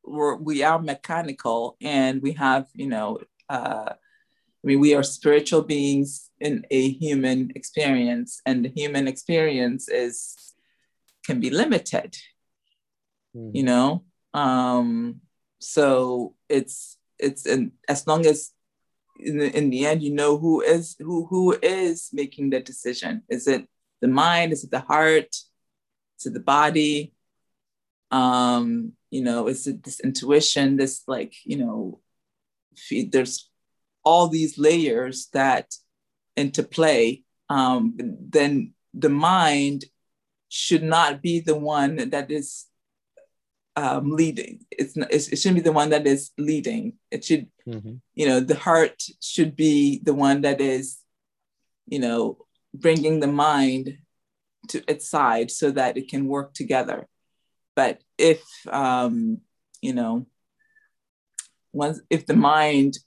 [0.05, 3.19] we're, we are mechanical and we have you know
[3.49, 9.89] uh, i mean we are spiritual beings in a human experience and the human experience
[9.89, 10.55] is
[11.27, 12.17] can be limited
[13.37, 13.51] mm.
[13.53, 15.21] you know um
[15.59, 18.53] so it's it's and as long as
[19.25, 23.23] in the, in the end, you know who is who who is making the decision.
[23.29, 23.67] Is it
[24.01, 24.53] the mind?
[24.53, 25.35] Is it the heart?
[26.19, 27.13] Is it the body?
[28.11, 30.77] Um, you know, is it this intuition?
[30.77, 32.01] This like you know,
[33.11, 33.51] there's
[34.05, 35.75] all these layers that
[36.37, 37.23] interplay.
[37.49, 39.85] Um, then the mind
[40.49, 42.67] should not be the one that is
[43.81, 44.67] um, leading.
[44.71, 46.95] It's, not, it shouldn't be the one that is leading.
[47.11, 47.95] It should, mm-hmm.
[48.15, 50.99] you know, the heart should be the one that is,
[51.87, 52.39] you know,
[52.75, 53.99] bringing the mind
[54.69, 57.09] to its side so that it can work together.
[57.75, 59.41] But if, um,
[59.81, 60.27] you know,
[61.73, 62.99] once if the mind,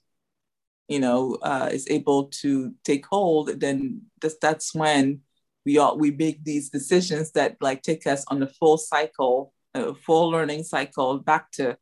[0.87, 5.21] you know, uh, is able to take hold, then that's, that's when
[5.65, 9.93] we all we make these decisions that like take us on the full cycle a
[9.93, 11.77] full learning cycle back to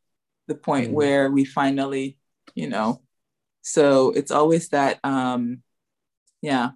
[0.47, 0.95] the point mm-hmm.
[0.95, 2.17] where we finally,
[2.55, 3.01] you know,
[3.61, 5.61] so it's always that, um,
[6.41, 6.71] yeah,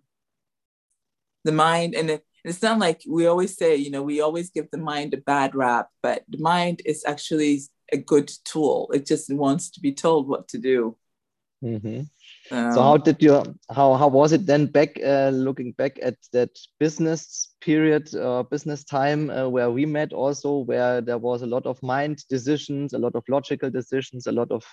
[1.44, 4.70] the mind, and it, it's not like we always say, you know, we always give
[4.72, 8.92] the mind a bad rap, but the mind is actually a good tool.
[8.94, 10.96] It just wants to be told what to do.
[11.64, 12.02] Mm-hmm.
[12.52, 16.16] Um, so how did you how how was it then back uh, looking back at
[16.32, 21.48] that business period uh, business time uh, where we met also where there was a
[21.48, 24.64] lot of mind decisions a lot of logical decisions a lot of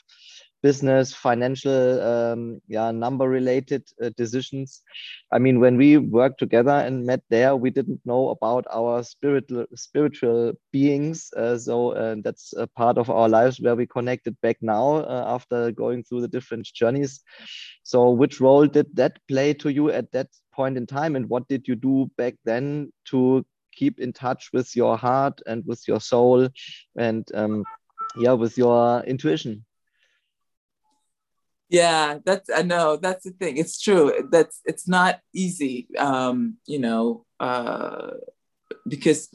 [0.62, 4.83] business, financial, um, yeah, number related uh, decisions.
[5.33, 9.66] I mean, when we worked together and met there, we didn't know about our spiritual
[9.75, 11.31] spiritual beings.
[11.37, 15.25] Uh, so uh, that's a part of our lives where we connected back now uh,
[15.27, 17.20] after going through the different journeys.
[17.83, 21.48] So, which role did that play to you at that point in time and what
[21.48, 26.01] did you do back then to keep in touch with your heart and with your
[26.01, 26.48] soul
[26.96, 27.64] and um,
[28.16, 29.64] yeah with your intuition
[31.73, 36.79] yeah that's i know that's the thing it's true that's it's not easy um you
[36.79, 38.11] know uh
[38.87, 39.29] because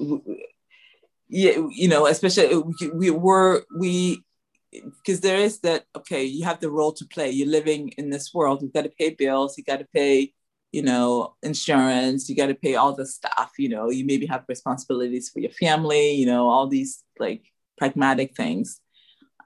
[1.29, 4.23] yeah you know especially we were we
[4.71, 8.31] because there is that okay you have the role to play you're living in this
[8.35, 10.31] world you've got to pay bills you got to pay
[10.71, 14.43] you know insurance you got to pay all the stuff you know you maybe have
[14.47, 17.41] responsibilities for your family you know all these like
[17.79, 18.79] pragmatic things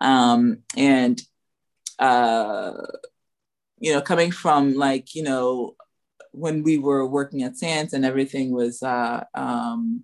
[0.02, 1.22] um and
[2.00, 2.74] uh
[3.80, 5.76] you know coming from like you know
[6.32, 10.04] when we were working at SANS and everything was uh um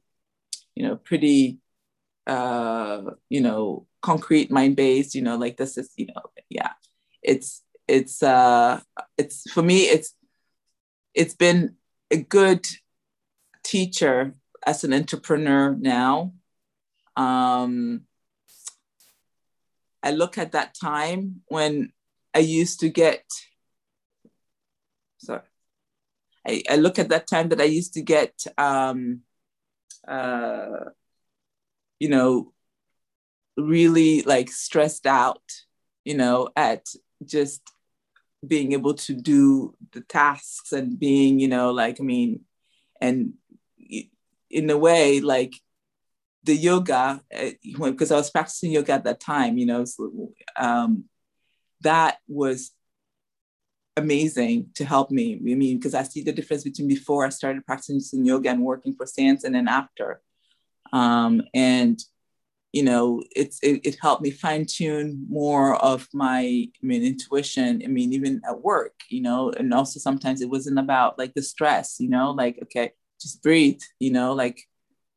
[0.76, 1.60] you know pretty
[2.26, 6.72] uh you know concrete mind based you know like this is you know yeah.
[7.22, 8.82] It's it's uh
[9.18, 10.14] it's for me it's
[11.14, 11.76] it's been
[12.12, 12.66] a good
[13.64, 16.34] teacher as an entrepreneur now.
[17.16, 18.02] Um
[20.04, 21.92] i look at that time when
[22.34, 23.24] i used to get
[25.18, 25.42] sorry
[26.46, 29.22] I, I look at that time that i used to get um
[30.08, 30.92] uh
[32.00, 32.54] you know
[33.58, 35.42] really like stressed out,
[36.06, 36.88] you know, at
[37.26, 37.62] just
[38.46, 42.42] being able to do the tasks and being, you know, like, I mean,
[43.02, 43.34] and
[44.50, 45.56] in a way, like
[46.44, 47.22] the yoga,
[47.62, 51.06] because eh, I was practicing yoga at that time, you know, so, um,
[51.82, 52.72] that was
[53.98, 55.36] amazing to help me.
[55.36, 58.94] I mean, because I see the difference between before I started practicing yoga and working
[58.96, 60.22] for SANS and then after.
[60.94, 62.00] Um, and
[62.74, 67.82] you know, it's it, it helped me fine tune more of my I mean intuition.
[67.84, 71.42] I mean, even at work, you know, and also sometimes it wasn't about like the
[71.42, 74.62] stress, you know, like okay, just breathe, you know, like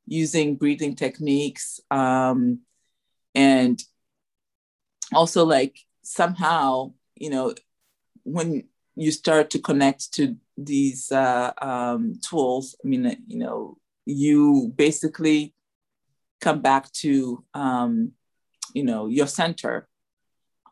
[0.06, 2.60] using breathing techniques, um,
[3.34, 3.82] and
[5.12, 7.54] also like somehow, you know,
[8.24, 8.64] when
[8.96, 15.54] you start to connect to these uh, um, tools, I mean, you know, you basically
[16.40, 18.12] come back to um,
[18.74, 19.88] you know your center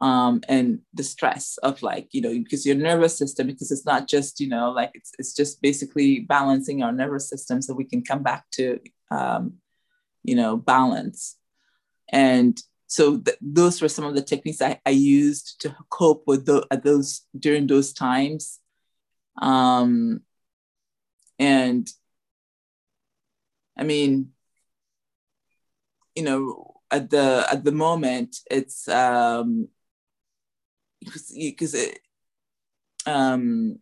[0.01, 4.09] um, and the stress of like you know because your nervous system because it's not
[4.09, 8.03] just you know like it's, it's just basically balancing our nervous system so we can
[8.03, 8.79] come back to
[9.11, 9.55] um,
[10.25, 11.37] you know balance.
[12.11, 16.47] And so th- those were some of the techniques I, I used to cope with
[16.47, 18.61] the, those during those times.
[19.42, 20.23] Um,
[21.38, 21.88] and
[23.77, 24.31] i mean
[26.14, 29.68] you know at the at the moment it's um
[31.37, 32.01] because it
[33.07, 33.79] um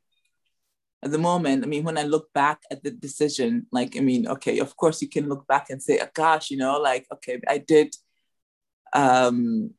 [1.06, 4.26] at the moment i mean when i look back at the decision like i mean
[4.26, 7.40] okay of course you can look back and say oh, gosh you know like okay
[7.48, 7.94] i did
[8.92, 9.70] um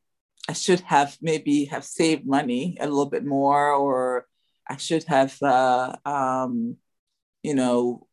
[0.48, 4.26] i should have maybe have saved money a little bit more or
[4.68, 6.76] i should have uh um
[7.42, 8.06] you know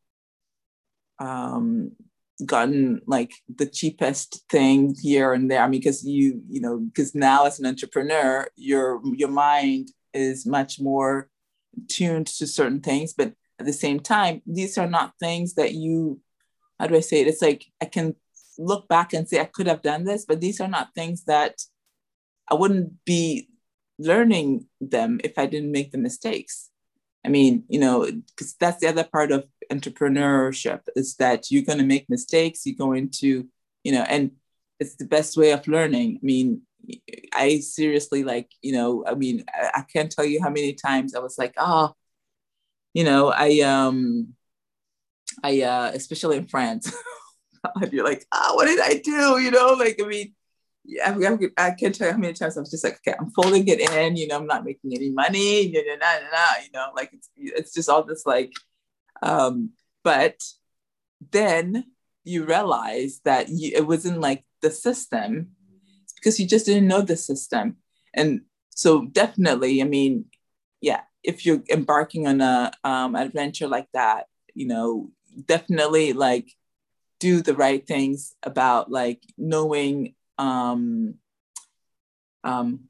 [1.19, 1.91] um
[2.45, 5.61] gotten like the cheapest thing here and there.
[5.61, 10.45] I mean, because you, you know, because now as an entrepreneur, your your mind is
[10.45, 11.29] much more
[11.87, 16.19] tuned to certain things, but at the same time, these are not things that you,
[16.79, 17.27] how do I say it?
[17.27, 18.15] It's like I can
[18.57, 21.61] look back and say I could have done this, but these are not things that
[22.49, 23.49] I wouldn't be
[23.97, 26.69] learning them if I didn't make the mistakes.
[27.25, 31.79] I mean, you know, because that's the other part of entrepreneurship is that you're going
[31.79, 32.65] to make mistakes.
[32.65, 33.47] You're going to,
[33.83, 34.31] you know, and
[34.79, 36.19] it's the best way of learning.
[36.21, 36.61] I mean,
[37.33, 41.15] I seriously like, you know, I mean, I, I can't tell you how many times
[41.15, 41.93] I was like, oh,
[42.93, 44.33] you know, I, um,
[45.43, 46.95] I, uh, especially in France,
[47.91, 49.39] you're like, oh, what did I do?
[49.39, 50.33] You know, like, I mean,
[50.85, 51.17] yeah,
[51.57, 53.67] I, I can't tell you how many times I was just like, okay, I'm folding
[53.67, 56.71] it in, you know, I'm not making any money, you know, nah, nah, nah, you
[56.73, 58.53] know, like it's, it's just all this like,
[59.21, 59.71] um,
[60.03, 60.39] but
[61.31, 61.85] then
[62.23, 65.51] you realize that you, it wasn't like the system
[66.25, 67.77] because you just didn't know the system.
[68.11, 70.25] And so definitely, I mean,
[70.81, 75.11] yeah, if you're embarking on a um, adventure like that, you know,
[75.45, 76.51] definitely like
[77.19, 81.13] do the right things about like knowing um,
[82.43, 82.85] um,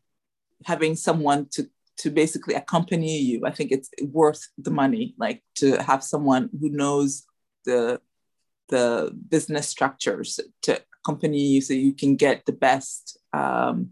[0.63, 3.41] having someone to to basically accompany you.
[3.45, 7.25] I think it's worth the money, like to have someone who knows
[7.65, 7.99] the
[8.69, 13.91] the business structures to accompany you, so you can get the best um,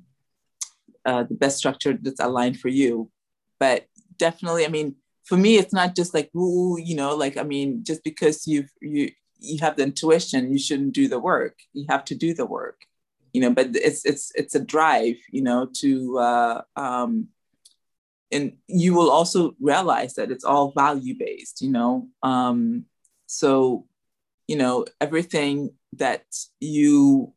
[1.06, 3.12] uh, the best structure that's aligned for you.
[3.60, 3.86] But
[4.18, 4.96] definitely, I mean,
[5.26, 8.72] for me, it's not just like, ooh, you know, like, I mean, just because you've,
[8.82, 11.60] you, you have the intuition, you shouldn't do the work.
[11.74, 12.82] You have to do the work,
[13.34, 17.28] you know, but it's, it's, it's a drive, you know, to, uh, um,
[18.32, 22.08] and you will also realize that it's all value based, you know.
[22.24, 22.86] Um,
[23.28, 23.86] so,
[24.48, 26.26] you know, everything that
[26.60, 27.34] you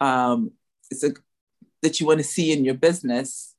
[0.00, 0.52] um,
[0.90, 1.12] is a,
[1.82, 3.54] that you want to see in your business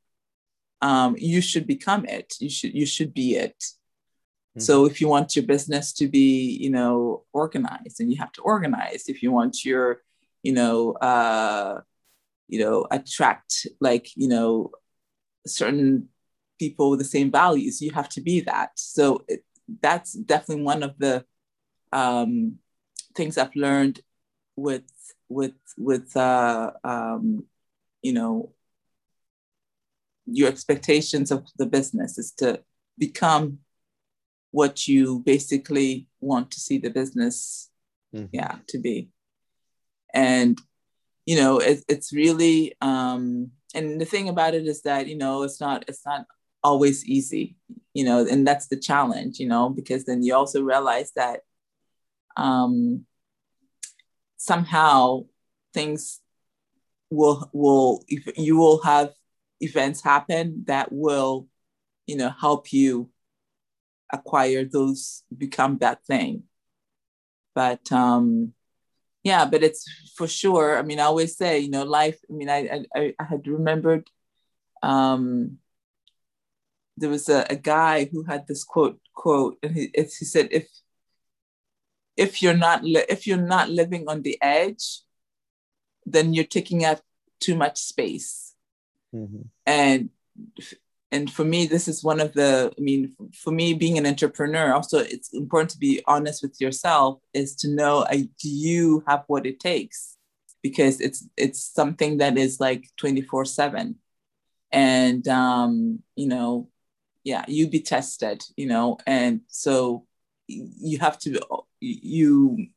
[0.81, 2.35] um, you should become it.
[2.39, 3.57] You should you should be it.
[3.59, 4.61] Mm-hmm.
[4.61, 8.41] So if you want your business to be, you know, organized, and you have to
[8.41, 9.05] organize.
[9.07, 10.01] If you want your,
[10.43, 11.81] you know, uh,
[12.47, 14.71] you know, attract like you know,
[15.45, 16.09] certain
[16.57, 18.71] people with the same values, you have to be that.
[18.75, 19.43] So it,
[19.81, 21.25] that's definitely one of the
[21.91, 22.55] um,
[23.15, 23.99] things I've learned
[24.61, 24.83] with
[25.29, 27.45] with with uh, um,
[28.01, 28.53] you know
[30.25, 32.61] your expectations of the business is to
[32.97, 33.59] become
[34.51, 37.69] what you basically want to see the business
[38.13, 38.25] mm-hmm.
[38.31, 39.09] yeah to be
[40.13, 40.59] and
[41.25, 45.43] you know it, it's really um and the thing about it is that you know
[45.43, 46.25] it's not it's not
[46.63, 47.55] always easy
[47.93, 51.41] you know and that's the challenge you know because then you also realize that
[52.37, 53.05] um
[54.39, 55.25] somehow
[55.73, 56.21] things
[57.11, 59.11] will will you will have
[59.59, 61.47] events happen that will,
[62.07, 63.09] you know, help you
[64.11, 66.43] acquire those, become that thing.
[67.53, 68.53] But um,
[69.23, 69.85] yeah, but it's
[70.15, 70.77] for sure.
[70.79, 72.17] I mean, I always say, you know, life.
[72.29, 74.09] I mean, I I, I had remembered.
[74.81, 75.57] Um,
[76.95, 80.69] there was a, a guy who had this quote quote, and he, he said, if
[82.19, 85.01] if you're not li- if you're not living on the edge,
[86.05, 87.01] then you're taking up
[87.39, 88.49] too much space
[89.15, 89.41] Mm-hmm.
[89.65, 90.09] And
[91.11, 92.71] and for me, this is one of the.
[92.77, 97.19] I mean, for me, being an entrepreneur, also it's important to be honest with yourself.
[97.33, 100.17] Is to know, i do you have what it takes?
[100.61, 103.95] Because it's it's something that is like twenty four seven,
[104.71, 106.69] and um, you know,
[107.23, 110.05] yeah, you be tested, you know, and so
[110.49, 111.39] you have to
[111.79, 112.67] you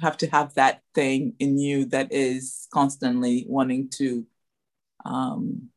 [0.00, 4.26] have to have that thing in you that is constantly wanting to
[5.04, 5.68] um,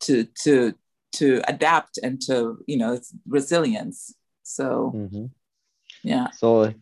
[0.00, 0.74] to to
[1.12, 4.14] to adapt and to you know resilience.
[4.42, 5.26] So mm-hmm.
[6.02, 6.30] yeah.
[6.30, 6.72] So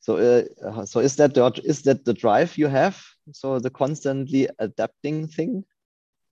[0.00, 3.02] so uh, so is that the is that the drive you have?
[3.32, 5.64] So the constantly adapting thing?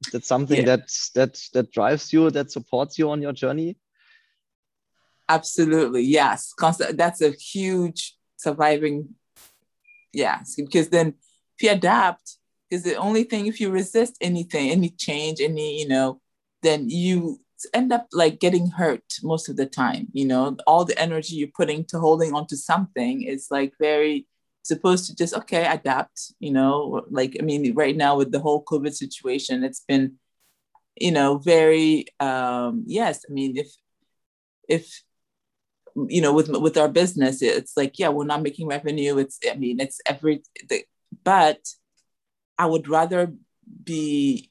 [0.07, 0.77] Is that something yeah.
[0.77, 3.77] that that that drives you that supports you on your journey
[5.29, 6.53] absolutely yes
[6.93, 9.09] that's a huge surviving
[10.13, 11.15] yes because then
[11.57, 12.39] if you adapt
[12.73, 16.23] because the only thing, if you resist anything, any change, any, you know,
[16.63, 17.39] then you
[17.75, 20.09] end up like getting hurt most of the time.
[20.15, 24.27] You know, all the energy you're putting to holding on to something is like very
[24.63, 28.65] supposed to just, okay, adapt, you know, like, I mean, right now with the whole
[28.65, 30.15] COVID situation, it's been,
[30.97, 33.71] you know, very, um, yes, I mean, if,
[34.67, 35.03] if,
[36.09, 39.19] you know, with with our business, it's like, yeah, we're not making revenue.
[39.19, 40.43] It's, I mean, it's every,
[41.25, 41.69] but
[42.59, 43.33] I would rather
[43.85, 44.51] be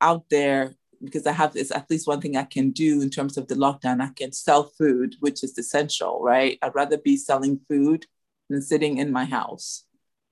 [0.00, 3.36] out there because I have this at least one thing I can do in terms
[3.36, 4.00] of the lockdown.
[4.00, 6.58] I can sell food, which is essential, right?
[6.62, 8.06] I'd rather be selling food
[8.48, 9.84] than sitting in my house.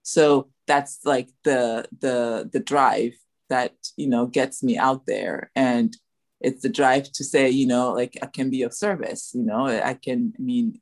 [0.02, 3.14] So that's like the the the drive
[3.48, 5.96] that you know gets me out there and
[6.40, 9.66] it's the drive to say you know like i can be of service you know
[9.66, 10.80] i can i mean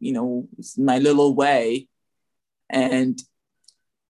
[0.00, 1.88] you know my little way
[2.68, 3.20] and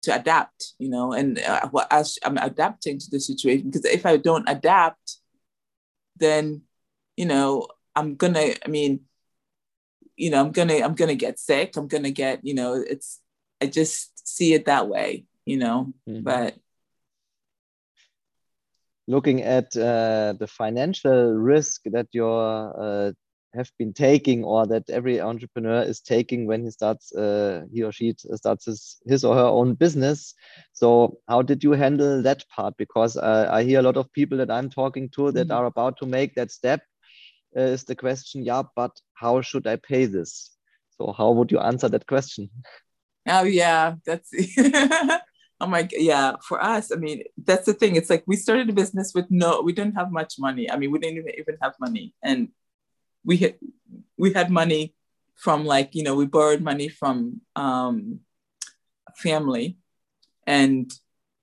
[0.02, 4.16] to adapt, you know, and uh, as I'm adapting to the situation, because if I
[4.16, 5.18] don't adapt,
[6.16, 6.62] then,
[7.16, 7.66] you know,
[7.96, 9.00] I'm gonna, I mean,
[10.16, 11.76] you know, I'm gonna, I'm gonna get sick.
[11.76, 13.20] I'm gonna get, you know, it's,
[13.60, 16.22] I just see it that way, you know, mm-hmm.
[16.22, 16.56] but.
[19.08, 23.12] Looking at uh, the financial risk that you uh,
[23.54, 27.92] have been taking or that every entrepreneur is taking when he starts uh, he or
[27.92, 30.34] she starts his, his or her own business.
[30.72, 32.76] So how did you handle that part?
[32.76, 35.58] Because uh, i hear a lot of people that i'm talking to that mm -hmm.
[35.58, 36.80] are about to make that step
[37.56, 40.58] uh, is the question yeah but how should i pay this?
[40.96, 42.50] So how would you answer that question?
[43.26, 44.30] Oh yeah that's
[45.60, 47.96] oh my yeah for us i mean that's the thing.
[47.96, 50.70] It's like we started a business with no we didn't have much money.
[50.70, 52.14] I mean we didn't even, have money.
[52.22, 52.48] And
[53.24, 53.54] we had
[54.16, 54.94] we had money
[55.34, 58.20] from like you know we borrowed money from um,
[59.16, 59.78] family,
[60.46, 60.92] and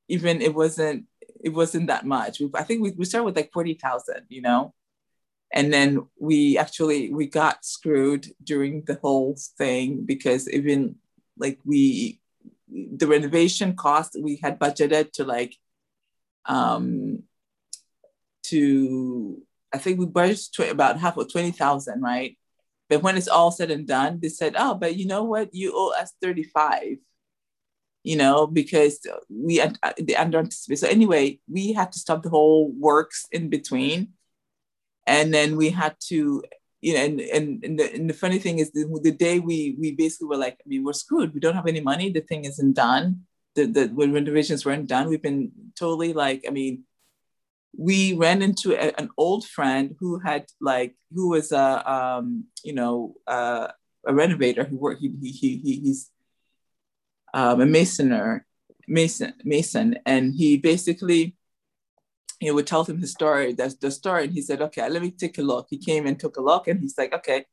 [0.08, 1.06] even it wasn't
[1.44, 2.42] it wasn't that much.
[2.54, 4.74] I think we, we started with like forty thousand, you know,
[5.52, 10.96] and then we actually we got screwed during the whole thing because even
[11.38, 12.20] like we
[12.98, 15.56] the renovation cost we had budgeted to like
[16.46, 17.24] um
[18.44, 19.42] to
[19.74, 22.38] I think we budgeted about half of twenty thousand, right?
[22.90, 25.54] But when it's all said and done, they said, "Oh, but you know what?
[25.54, 26.98] You owe us thirty-five
[28.06, 29.00] you know, because
[29.30, 30.78] we uh, the under anticipate.
[30.78, 34.10] So anyway, we had to stop the whole works in between,
[35.08, 36.44] and then we had to,
[36.86, 39.76] you know, and and, and, the, and the funny thing is, the, the day we
[39.80, 41.34] we basically were like, I mean, we're screwed.
[41.34, 42.12] We don't have any money.
[42.12, 43.06] The thing isn't done.
[43.56, 46.84] The the when renovations weren't done, we've been totally like, I mean,
[47.76, 52.74] we ran into a, an old friend who had like who was a um, you
[52.74, 53.68] know uh,
[54.06, 55.10] a renovator who worked he,
[55.42, 56.12] he, he he's
[57.34, 58.42] um, a masoner,
[58.88, 61.36] mason, mason, and he basically,
[62.46, 65.12] he would tell him his story, that's the story, and he said, okay, let me
[65.12, 65.68] take a look.
[65.70, 67.46] He came and took a look, and he's like, okay,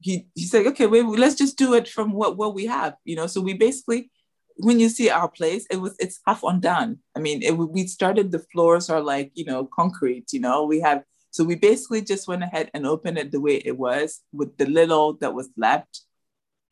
[0.00, 3.16] he he's like, okay, wait, let's just do it from what what we have, you
[3.16, 3.26] know.
[3.26, 4.10] So we basically,
[4.56, 6.98] when you see our place, it was it's half undone.
[7.16, 10.64] I mean, it, we started the floors are like you know concrete, you know.
[10.64, 14.20] We have so we basically just went ahead and opened it the way it was
[14.32, 16.02] with the little that was left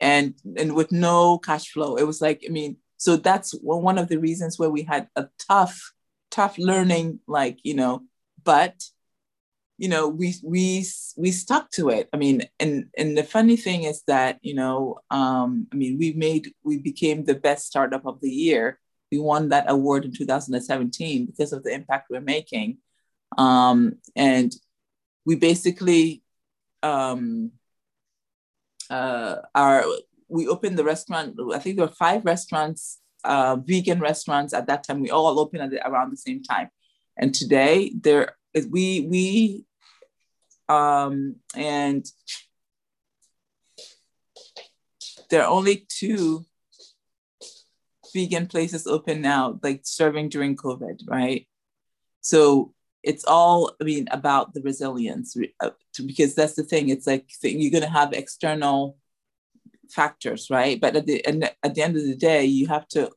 [0.00, 1.96] and and with no cash flow.
[1.96, 5.28] It was like, I mean, so that's one of the reasons where we had a
[5.48, 5.92] tough,
[6.30, 8.02] tough learning, like, you know,
[8.44, 8.82] but
[9.80, 10.84] you know, we we
[11.16, 12.10] we stuck to it.
[12.12, 16.12] I mean, and and the funny thing is that, you know, um, I mean, we
[16.12, 18.78] made we became the best startup of the year.
[19.10, 22.78] We won that award in 2017 because of the impact we're making.
[23.38, 24.52] Um, and
[25.24, 26.22] we basically
[26.82, 27.52] um,
[28.90, 29.84] uh, our
[30.28, 31.36] we opened the restaurant.
[31.54, 35.00] I think there were five restaurants, uh, vegan restaurants at that time.
[35.00, 36.70] We all opened at the, around the same time,
[37.16, 38.36] and today there
[38.70, 39.64] we we
[40.68, 42.06] um, and
[45.30, 46.44] there are only two
[48.12, 51.46] vegan places open now, like serving during COVID, right?
[52.20, 55.70] So it's all i mean about the resilience uh,
[56.06, 58.96] because that's the thing it's like you're going to have external
[59.92, 63.10] factors right but at the, and at the end of the day you have to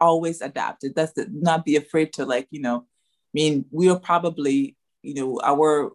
[0.00, 3.98] always adapt it does not be afraid to like you know i mean we are
[3.98, 5.92] probably you know our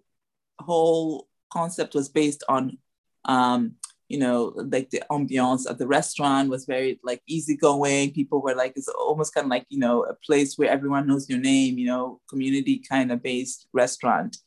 [0.59, 2.77] whole concept was based on
[3.25, 3.75] um
[4.13, 8.11] you know, like the ambiance of the restaurant was very like easygoing.
[8.13, 11.27] People were like, it's almost kind of like, you know, a place where everyone knows
[11.27, 14.37] your name, you know, community kind of based restaurant.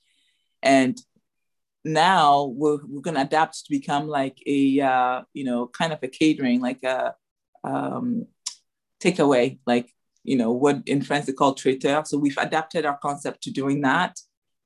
[0.63, 0.97] And
[1.87, 6.01] now we're, we're going to adapt to become like a, uh, you know, kind of
[6.03, 7.15] a catering, like a
[7.65, 8.27] um,
[9.03, 9.93] takeaway, like,
[10.25, 12.05] you know, what in France they call traiteur.
[12.05, 14.19] So we've adapted our concept to doing that.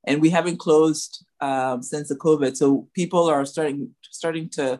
[0.03, 2.57] And we haven't closed um, since the COVID.
[2.57, 4.79] So people are starting starting to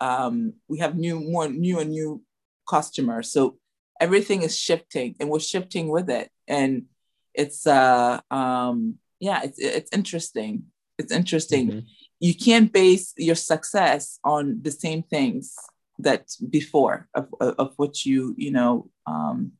[0.00, 2.22] um, we have new more new and new
[2.68, 3.30] customers.
[3.30, 3.58] So
[4.00, 6.30] everything is shifting, and we're shifting with it.
[6.48, 6.86] And
[7.32, 10.64] it's uh um, yeah, it's it's interesting.
[11.00, 11.68] It's interesting.
[11.68, 11.86] Mm-hmm.
[12.20, 15.56] You can't base your success on the same things
[16.02, 19.52] that before of, of, of what you you know um,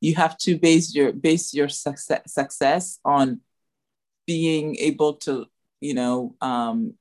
[0.00, 3.40] you have to base your base your success success on
[4.26, 5.46] being able to
[5.80, 6.94] you know um,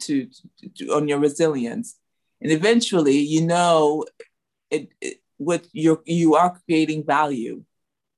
[0.00, 0.28] to,
[0.76, 1.96] to on your resilience
[2.40, 4.04] and eventually you know
[4.70, 7.62] it, it what you're you are creating value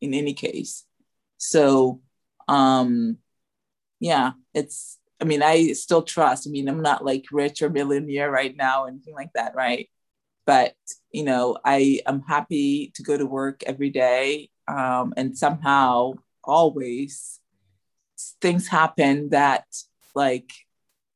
[0.00, 0.84] in any case
[1.38, 2.00] so
[2.48, 3.16] um
[4.02, 8.30] yeah it's i mean i still trust i mean i'm not like rich or millionaire
[8.30, 9.88] right now anything like that right
[10.44, 10.74] but
[11.12, 16.12] you know i am happy to go to work every day um, and somehow
[16.44, 17.40] always
[18.40, 19.64] things happen that
[20.14, 20.52] like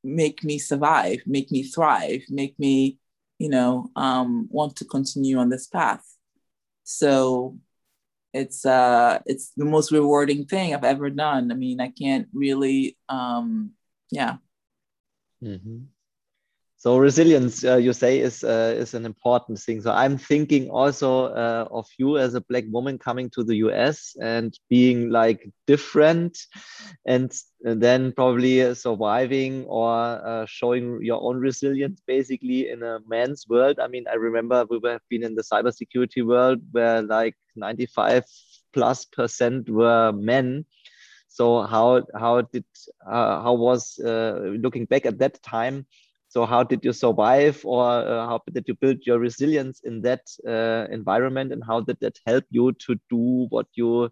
[0.06, 2.98] make me survive, make me thrive, make me,
[3.38, 6.04] you know, um, want to continue on this path.
[6.84, 7.58] So
[8.36, 11.50] it's uh it's the most rewarding thing I've ever done.
[11.50, 13.72] I mean, I can't really um
[14.10, 14.36] yeah.
[15.42, 15.84] Mm-hmm.
[16.78, 19.80] So resilience, uh, you say, is uh, is an important thing.
[19.80, 24.14] So I'm thinking also uh, of you as a black woman coming to the US
[24.20, 26.38] and being like different,
[27.06, 33.78] and then probably surviving or uh, showing your own resilience, basically in a man's world.
[33.80, 38.24] I mean, I remember we have been in the cybersecurity world where like 95
[38.74, 40.66] plus percent were men.
[41.28, 42.64] So how how did
[43.06, 45.86] uh, how was uh, looking back at that time?
[46.28, 50.22] So how did you survive or uh, how did you build your resilience in that
[50.46, 54.10] uh, environment and how did that help you to do what you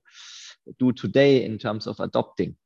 [0.79, 2.57] do today in terms of adopting?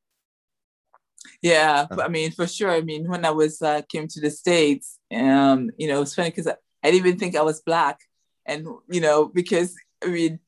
[1.42, 2.70] Yeah, uh, I mean, for sure.
[2.70, 6.30] I mean, when I was uh, came to the states, um, you know, it's funny
[6.30, 8.00] because I, I didn't even think I was black,
[8.46, 10.40] and you know, because I mean,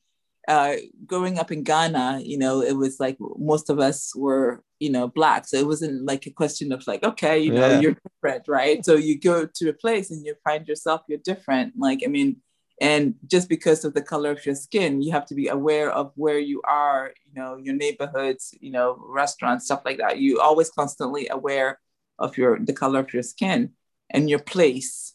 [0.51, 0.77] uh,
[1.07, 5.07] growing up in Ghana, you know, it was like most of us were, you know,
[5.07, 5.47] black.
[5.47, 7.81] So it wasn't like a question of like, okay, you know, yeah.
[7.81, 8.85] you're different, right?
[8.85, 11.75] So you go to a place and you find yourself, you're different.
[11.79, 12.39] Like, I mean,
[12.81, 16.11] and just because of the color of your skin, you have to be aware of
[16.17, 20.19] where you are, you know, your neighborhoods, you know, restaurants, stuff like that.
[20.19, 21.79] You always constantly aware
[22.19, 23.71] of your the color of your skin
[24.11, 25.15] and your place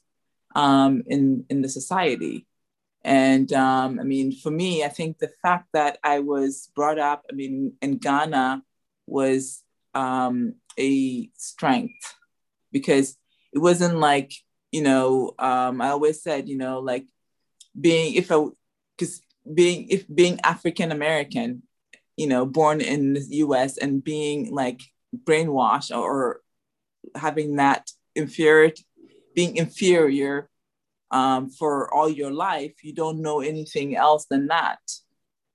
[0.56, 2.48] um, in in the society.
[3.06, 7.24] And um, I mean, for me, I think the fact that I was brought up,
[7.32, 8.64] I mean, in Ghana
[9.06, 9.62] was
[9.94, 12.16] um, a strength
[12.72, 13.16] because
[13.54, 14.34] it wasn't like,
[14.72, 17.06] you know, um, I always said, you know, like
[17.80, 18.44] being, if I,
[18.98, 19.22] because
[19.54, 21.62] being, if being African American,
[22.18, 24.82] you know, born in the US and being like
[25.16, 26.42] brainwashed or
[27.14, 28.74] having that inferior,
[29.36, 30.50] being inferior
[31.16, 34.80] um, for all your life, you don't know anything else than that.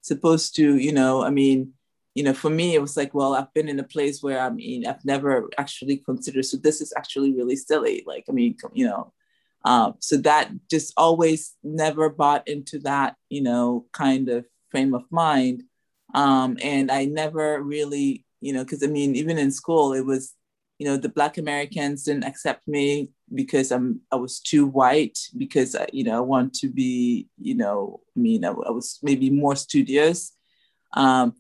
[0.01, 1.75] Supposed to, you know, I mean,
[2.15, 4.51] you know, for me, it was like, well, I've been in a place where I
[4.51, 7.97] mean, I've never actually considered, so this is actually really silly.
[8.07, 9.13] Like, I mean, you know,
[9.65, 15.05] um, so that just always never bought into that, you know, kind of frame of
[15.11, 15.65] mind.
[16.15, 20.35] Um, and I never really, you know, because I mean, even in school, it was,
[20.81, 25.76] you know, the Black Americans didn't accept me because I'm I was too white because
[25.76, 29.28] I, you know I want to be you know I mean I, I was maybe
[29.28, 30.35] more studious,
[30.95, 31.35] um,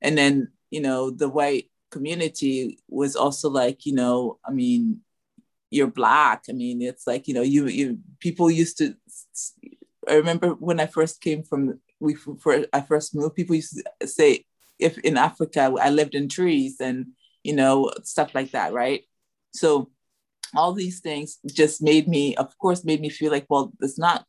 [0.00, 5.00] and then you know the white community was also like you know I mean
[5.70, 6.44] you're black.
[6.48, 8.96] I mean it's like you know you you people used to
[10.08, 14.08] I remember when I first came from we for I first moved people used to
[14.08, 14.46] say
[14.78, 17.08] if in Africa I lived in trees and
[17.48, 19.02] you know stuff like that right
[19.52, 19.90] so
[20.54, 24.24] all these things just made me, of course, made me feel like, well, it's not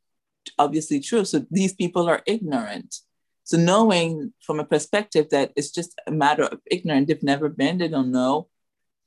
[0.57, 1.25] obviously true.
[1.25, 2.95] So these people are ignorant.
[3.43, 7.77] So knowing from a perspective that it's just a matter of ignorance, they've never been,
[7.77, 8.47] they don't know.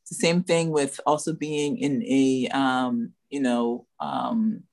[0.03, 4.65] It's the same thing with also being in a, um, you know, um,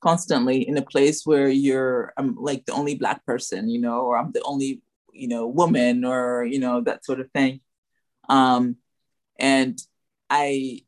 [0.00, 4.16] constantly in a place where you're I'm like the only black person, you know, or
[4.16, 7.60] I'm the only, you know, woman or, you know, that sort of thing.
[8.28, 8.76] Um,
[9.38, 9.78] and
[10.30, 10.82] I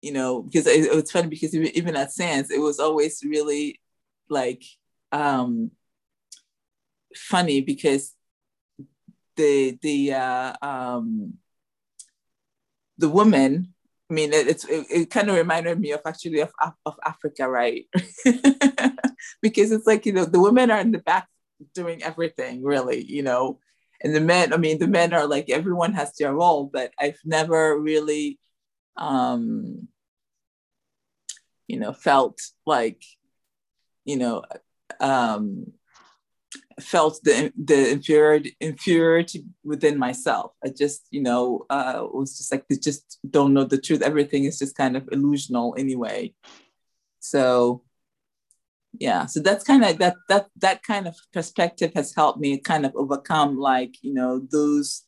[0.00, 3.80] you know, because it, it was funny because even, at SANS, it was always really
[4.28, 4.62] like
[5.12, 5.70] um,
[7.16, 8.14] funny because
[9.36, 11.34] the the uh, um,
[12.98, 13.74] the woman.
[14.10, 16.50] I mean, it, it's it, it kind of reminded me of actually of
[16.86, 17.86] of Africa, right?
[19.42, 21.28] because it's like you know the women are in the back
[21.74, 23.58] doing everything, really, you know,
[24.02, 24.52] and the men.
[24.52, 28.38] I mean, the men are like everyone has their role, but I've never really
[28.96, 29.88] um,
[31.68, 33.04] you know, felt like,
[34.04, 34.42] you know,
[35.00, 35.72] um,
[36.80, 40.52] felt the the inferiority, inferiority within myself.
[40.64, 44.02] I just, you know, uh, was just like they just don't know the truth.
[44.02, 46.34] Everything is just kind of illusional anyway.
[47.20, 47.82] So
[48.98, 52.86] yeah, so that's kind of that that that kind of perspective has helped me kind
[52.86, 55.04] of overcome like you know those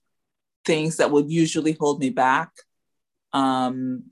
[0.66, 2.50] things that would usually hold me back
[3.32, 4.04] um,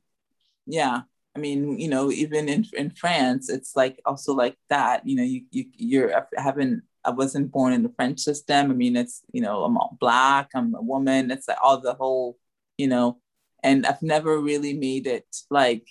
[0.67, 1.03] yeah,
[1.37, 5.07] I mean, you know, even in in France, it's like also like that.
[5.07, 8.71] You know, you you you're I haven't I wasn't born in the French system.
[8.71, 11.31] I mean, it's you know, I'm black, I'm a woman.
[11.31, 12.39] It's like all the whole,
[12.79, 13.19] you know,
[13.63, 15.89] and I've never really made it like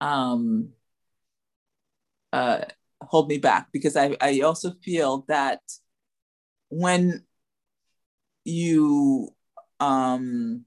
[0.00, 0.70] um
[2.32, 2.64] uh
[3.02, 5.60] hold me back because I I also feel that
[6.68, 7.24] when
[8.44, 9.34] you
[9.80, 10.64] um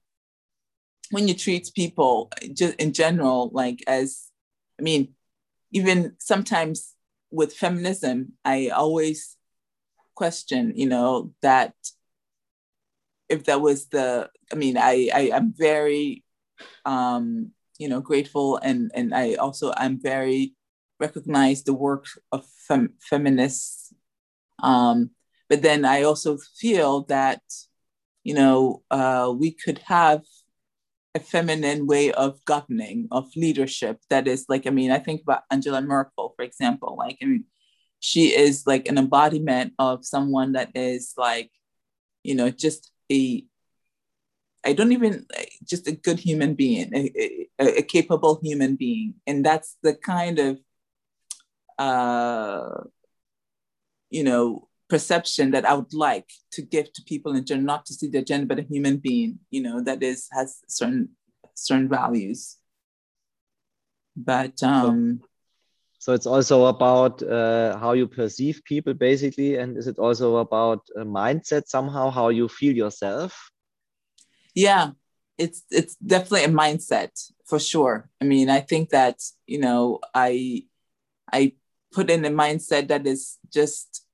[1.12, 4.32] when you treat people just in general, like as,
[4.80, 5.10] I mean,
[5.72, 6.96] even sometimes
[7.30, 9.36] with feminism, I always
[10.16, 11.74] question, you know, that
[13.30, 16.24] if that was the, I mean, I, I am very,
[16.86, 20.54] um, you know, grateful and and I also I'm very
[21.02, 23.94] recognize the work of fem- feminists,
[24.62, 25.10] um,
[25.50, 27.42] but then I also feel that,
[28.24, 30.22] you know, uh, we could have
[31.14, 34.00] a feminine way of governing, of leadership.
[34.10, 36.96] That is like, I mean, I think about Angela Merkel, for example.
[36.98, 37.46] Like, I mean,
[38.00, 41.52] she is like an embodiment of someone that is like,
[42.24, 43.44] you know, just a,
[44.64, 45.26] I don't even,
[45.64, 47.02] just a good human being, a,
[47.60, 49.16] a, a capable human being.
[49.28, 50.60] And that's the kind of,
[51.82, 52.84] uh,
[54.10, 57.94] you know, perception that I would like to give to people in general, not to
[57.94, 61.10] see their gender, but a human being, you know, that is has certain
[61.56, 62.58] certain values.
[64.16, 65.28] But um, so,
[66.00, 70.82] so it's also about uh, how you perceive people, basically, and is it also about
[70.98, 73.32] a mindset somehow, how you feel yourself?
[74.54, 74.92] Yeah,
[75.38, 77.12] it's it's definitely a mindset
[77.48, 78.10] for sure.
[78.20, 79.18] I mean, I think that
[79.48, 80.66] you know, I
[81.32, 81.54] I
[81.92, 84.06] put in a mindset that is just,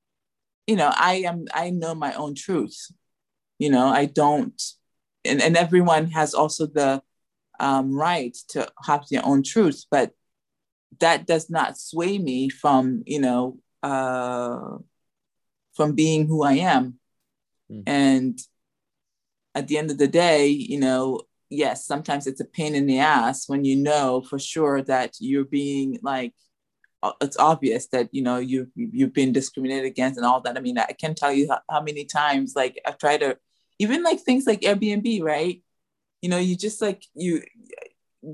[0.66, 2.90] you know, I am I know my own truth.
[3.58, 4.60] You know, I don't,
[5.24, 7.02] and and everyone has also the
[7.58, 10.12] um, right to have their own truth, but
[11.00, 14.78] that does not sway me from you know uh,
[15.74, 16.98] from being who I am.
[17.70, 17.82] Mm.
[17.86, 18.38] And
[19.54, 23.00] at the end of the day, you know, yes, sometimes it's a pain in the
[23.00, 26.34] ass when you know for sure that you're being like
[27.20, 30.56] it's obvious that you know you've you've been discriminated against and all that.
[30.56, 33.38] I mean, I can't tell you how, how many times like I've tried to
[33.78, 35.62] even like things like Airbnb, right?
[36.22, 37.42] You know, you just like you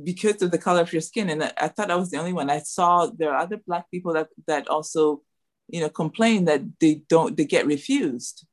[0.03, 1.31] because of the color of your skin.
[1.31, 2.51] And I, I thought I was the only one.
[2.51, 5.23] I saw there are other black people that that also,
[5.69, 8.47] you know, complain that they don't they get refused.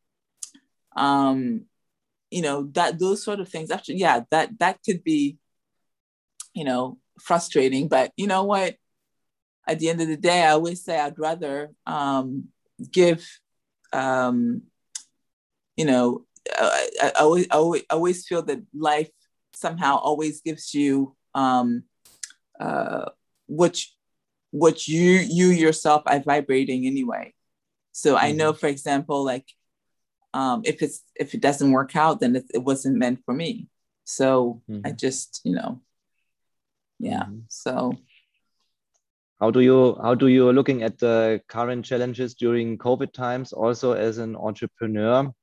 [0.96, 1.66] Um,
[2.30, 3.72] you know, that those sort of things.
[3.72, 5.38] Actually, yeah, that that could be,
[6.54, 7.88] you know, frustrating.
[7.88, 8.76] But you know what?
[9.72, 12.50] At the end of the day, I always say I'd rather um,
[12.92, 13.26] give,
[13.94, 14.64] um,
[15.78, 16.26] you know,
[16.58, 19.10] I, I, always, I always, always feel that life
[19.54, 21.84] somehow always gives you um,
[22.60, 23.06] uh,
[23.48, 23.80] what
[24.52, 27.34] what you you yourself are vibrating anyway.
[27.94, 28.26] So mm-hmm.
[28.26, 29.48] I know, for example, like
[30.34, 33.70] um, if it's if it doesn't work out, then it, it wasn't meant for me.
[34.04, 34.86] So mm-hmm.
[34.86, 35.80] I just you know,
[37.00, 37.24] yeah.
[37.24, 37.48] Mm-hmm.
[37.48, 37.94] So
[39.42, 43.94] how do you how do you looking at the current challenges during COVID times also
[43.94, 45.34] as an entrepreneur?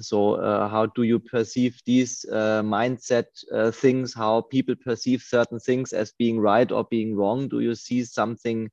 [0.00, 5.60] so uh, how do you perceive these uh, mindset uh, things how people perceive certain
[5.60, 7.46] things as being right or being wrong?
[7.46, 8.70] Do you see something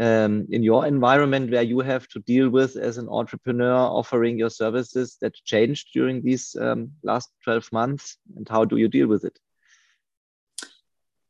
[0.00, 4.50] um, in your environment where you have to deal with as an entrepreneur offering your
[4.50, 8.16] services that changed during these um, last 12 months?
[8.36, 9.38] And how do you deal with it?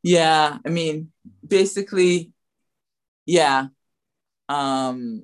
[0.01, 1.11] Yeah i mean
[1.45, 2.31] basically
[3.29, 3.67] yeah
[4.49, 5.23] um,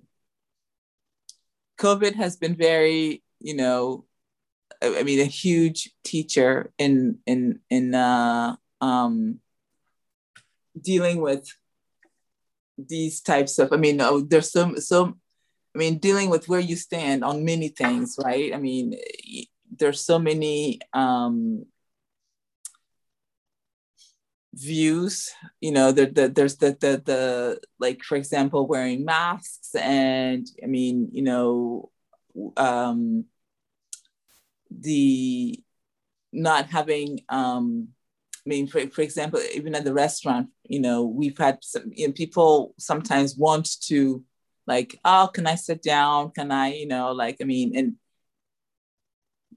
[1.78, 4.06] covid has been very you know,
[4.82, 9.40] I mean, a huge teacher in in in uh, um,
[10.80, 11.48] dealing with
[12.78, 13.72] these types of.
[13.72, 15.22] I mean, oh, there's some some
[15.76, 18.54] I mean, dealing with where you stand on many things, right?
[18.54, 18.98] I mean,
[19.78, 21.66] there's so many um,
[24.56, 30.48] views you know the, the, there's the, the the like for example wearing masks and
[30.64, 31.92] i mean you know
[32.56, 33.26] um
[34.72, 35.62] the
[36.32, 37.90] not having um
[38.46, 42.08] I mean, for, for example, even at the restaurant, you know, we've had some you
[42.08, 44.24] know, people sometimes want to
[44.68, 46.32] like, oh, can I sit down?
[46.32, 47.96] Can I, you know, like, I mean, and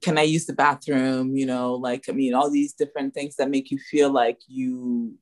[0.01, 1.35] can I use the bathroom?
[1.35, 5.15] You know, like, I mean, all these different things that make you feel like you,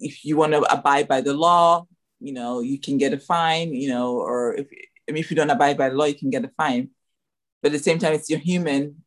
[0.00, 1.86] if you want to abide by the law,
[2.20, 4.68] you know, you can get a fine, you know, or if,
[5.08, 6.90] I mean, if you don't abide by the law, you can get a fine
[7.62, 9.02] but at the same time it's your human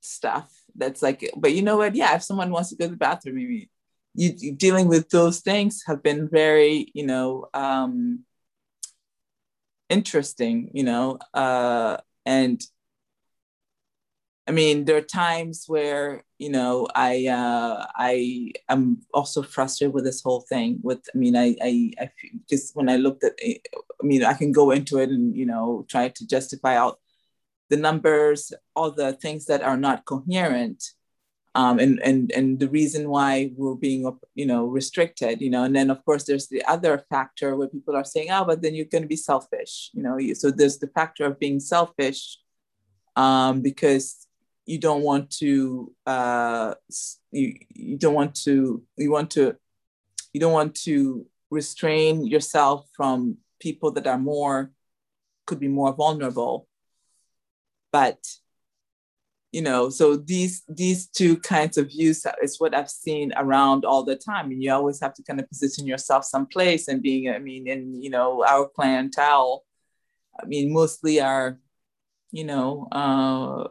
[0.00, 2.96] stuff that's like but you know what yeah if someone wants to go to the
[2.96, 3.70] bathroom maybe
[4.14, 8.20] you, you dealing with those things have been very you know um
[9.88, 12.62] interesting you know uh and
[14.48, 20.04] I mean, there are times where you know I uh, I am also frustrated with
[20.04, 20.78] this whole thing.
[20.82, 22.10] With I mean, I I, I
[22.48, 25.44] just when I looked at, it, I mean, I can go into it and you
[25.44, 26.98] know try to justify out
[27.68, 30.82] the numbers, all the things that are not coherent.
[31.54, 35.74] Um, and, and, and the reason why we're being, you know, restricted, you know, and
[35.74, 38.84] then of course there's the other factor where people are saying, oh, but then you're
[38.84, 42.38] going to be selfish, you know, so there's the factor of being selfish
[43.16, 44.27] um, because
[44.68, 46.74] you don't want to, uh,
[47.30, 49.56] you, you don't want to, you want to,
[50.34, 54.70] you don't want to restrain yourself from people that are more,
[55.46, 56.68] could be more vulnerable.
[57.90, 58.18] But
[59.50, 64.04] you know so these these two kinds of views is what i've seen around all
[64.04, 64.50] the time.
[64.50, 68.02] And you always have to kind of position yourself someplace and being i mean in
[68.02, 69.64] you know our clientele
[70.38, 71.58] i mean mostly are
[72.30, 73.64] you know uh,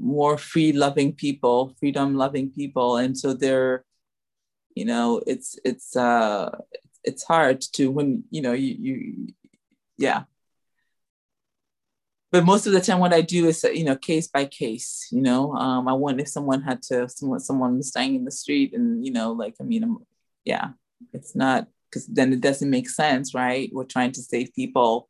[0.00, 2.96] more free loving people freedom loving people.
[2.96, 3.84] And so they're
[4.74, 6.56] you know it's it's uh
[7.04, 9.28] it's hard to when you know you you
[9.96, 10.24] yeah.
[12.30, 15.22] But most of the time what i do is you know case by case you
[15.22, 15.54] know?
[15.54, 19.04] Um, i want if someone had to someone someone was dying in the street and
[19.04, 19.96] you know like i mean I'm,
[20.44, 20.68] yeah
[21.14, 23.70] it's not because then it doesn't make sense right?
[23.72, 25.08] We're trying to save people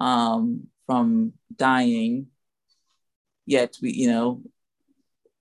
[0.00, 2.28] um, from dying
[3.46, 4.42] yet we you know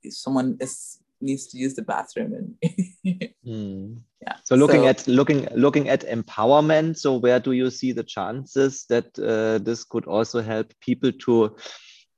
[0.10, 3.98] someone is needs to use the bathroom and mm.
[4.22, 8.04] yeah so looking so, at looking looking at empowerment so where do you see the
[8.04, 11.56] chances that uh, this could also help people to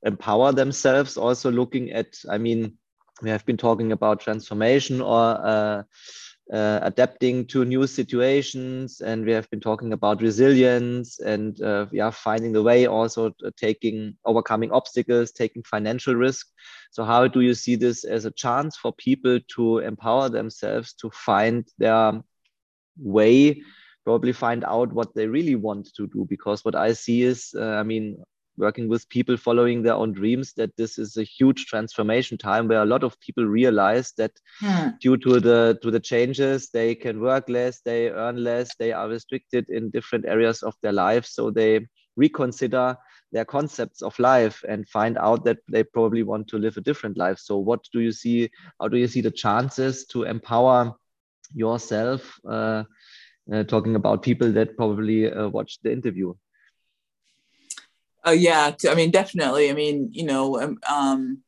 [0.02, 2.76] empower themselves also looking at i mean
[3.22, 5.82] we have been talking about transformation or uh,
[6.52, 12.10] uh, adapting to new situations and we have been talking about resilience and uh, yeah
[12.10, 16.46] finding the way also taking overcoming obstacles taking financial risk.
[16.92, 21.10] So how do you see this as a chance for people to empower themselves to
[21.10, 22.20] find their
[22.98, 23.62] way
[24.04, 26.24] probably find out what they really want to do?
[26.28, 28.22] Because what i see is uh, i mean
[28.56, 32.82] working with people following their own dreams that this is a huge transformation time where
[32.82, 34.88] a lot of people realize that hmm.
[35.00, 39.08] due to the to the changes they can work less they earn less they are
[39.08, 41.26] restricted in different areas of their life.
[41.26, 41.86] So they
[42.16, 42.96] reconsider
[43.32, 47.18] their concepts of life and find out that they probably want to live a different
[47.18, 47.38] life.
[47.38, 48.50] So what do you see
[48.80, 50.94] how do you see the chances to empower
[51.54, 52.84] yourself uh,
[53.52, 56.34] uh, talking about people that probably uh, watched the interview
[58.26, 59.70] uh, yeah, I mean, definitely.
[59.70, 61.42] I mean, you know, um, um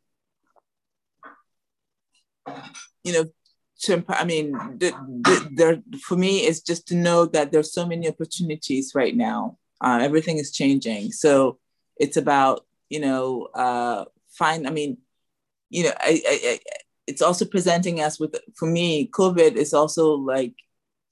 [3.05, 3.25] you know,
[3.81, 7.87] to, I mean, the, the, there for me is just to know that there's so
[7.87, 9.59] many opportunities right now.
[9.81, 11.59] Uh, everything is changing, so
[11.97, 14.67] it's about you know, uh, find.
[14.67, 14.99] I mean,
[15.71, 16.61] you know, I, I, I
[17.07, 20.55] it's also presenting us with for me, COVID is also like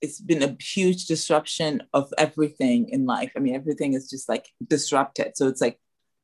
[0.01, 3.33] it's been a huge disruption of everything in life.
[3.37, 5.37] I mean, everything is just like disrupted.
[5.37, 5.79] So it's like,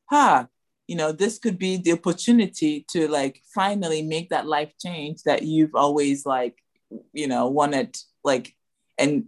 [0.07, 0.47] huh,
[0.87, 5.43] you know, this could be the opportunity to like finally make that life change that
[5.43, 6.57] you've always like,
[7.13, 8.55] you know, wanted, like,
[8.99, 9.25] and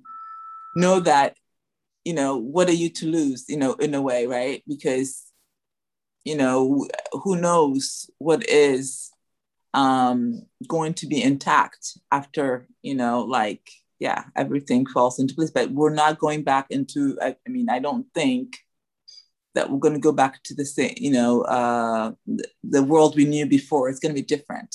[0.77, 1.37] know that,
[2.05, 4.63] you know, what are you to lose, you know, in a way, right?
[4.69, 5.25] Because,
[6.25, 9.11] you know, who knows what is
[9.73, 15.51] um, going to be intact after, you know, like yeah, everything falls into place.
[15.51, 18.59] But we're not going back into, I, I mean, I don't think
[19.55, 23.17] that we're going to go back to the same, you know, uh, the, the world
[23.17, 23.89] we knew before.
[23.89, 24.75] It's going to be different.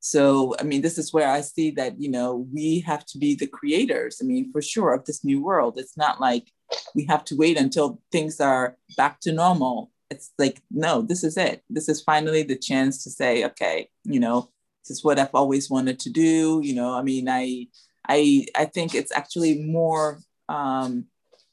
[0.00, 3.34] So, I mean, this is where I see that, you know, we have to be
[3.34, 4.20] the creators.
[4.22, 5.74] I mean, for sure, of this new world.
[5.76, 6.52] It's not like
[6.94, 9.90] we have to wait until things are back to normal.
[10.08, 11.62] It's like, no, this is it.
[11.68, 14.48] This is finally the chance to say, okay, you know,
[14.84, 16.60] this is what I've always wanted to do.
[16.62, 17.66] You know, I mean, I
[18.08, 21.06] I I think it's actually more um,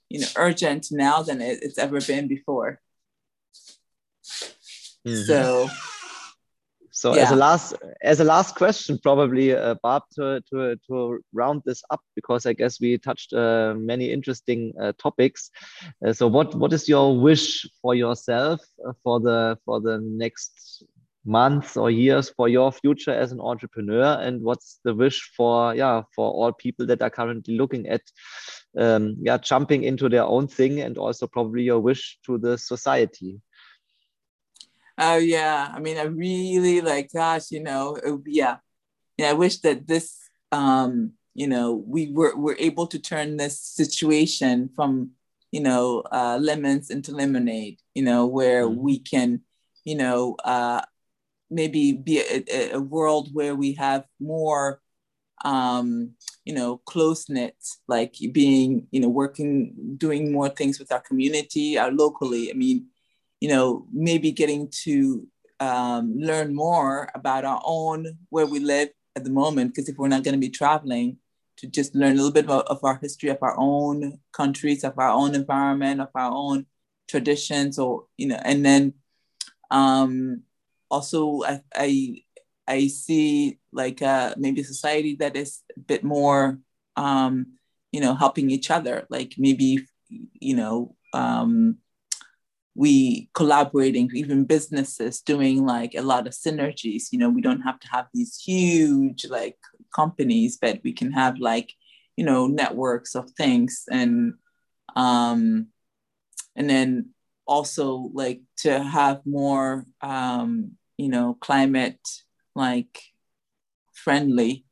[0.10, 2.80] you know urgent now than it, it's ever been before.
[5.06, 5.24] Mm-hmm.
[5.24, 5.70] So.
[6.98, 7.24] So yeah.
[7.24, 11.84] as a last as a last question, probably uh, Barb to, to to round this
[11.90, 15.52] up because I guess we touched uh, many interesting uh, topics.
[16.04, 20.86] Uh, so what what is your wish for yourself uh, for the for the next
[21.26, 24.20] months or years for your future as an entrepreneur?
[24.22, 28.02] And what's the wish for yeah for all people that are currently looking at
[28.78, 33.42] um, yeah jumping into their own thing and also probably your wish to the society?
[34.98, 35.72] Oh yeah.
[35.74, 38.58] I mean i really like gosh you know it, yeah.
[39.18, 40.18] Yeah i wish that this
[40.52, 45.12] um you know we were, were able to turn this situation from
[45.52, 48.82] you know uh, lemons into lemonade you know where mm-hmm.
[48.82, 49.42] we can
[49.84, 50.82] you know uh,
[51.50, 54.82] maybe be a, a world where we have more
[55.44, 56.12] um,
[56.46, 57.56] you know close knit
[57.88, 62.50] like being you know working doing more things with our community our locally.
[62.52, 62.88] I mean
[63.40, 65.28] you know maybe getting to
[65.60, 70.08] um, learn more about our own where we live at the moment because if we're
[70.08, 71.18] not going to be traveling
[71.58, 74.98] to just learn a little bit about, of our history of our own countries of
[74.98, 76.66] our own environment of our own
[77.08, 78.94] traditions or you know and then
[79.72, 80.44] um,
[80.90, 82.22] also I, I
[82.68, 86.60] I see like uh, maybe a society that is a bit more,
[86.96, 87.58] um,
[87.92, 89.06] you know, helping each other.
[89.10, 91.78] Like maybe, you know, um,
[92.74, 97.06] we collaborating, even businesses doing like a lot of synergies.
[97.12, 99.58] You know, we don't have to have these huge like
[99.96, 101.72] companies, but we can have like,
[102.18, 104.34] you know, networks of things and,
[104.96, 105.68] um,
[106.56, 107.15] and then
[107.46, 112.00] also like to have more um, you know climate
[112.56, 113.02] like
[113.94, 114.66] friendly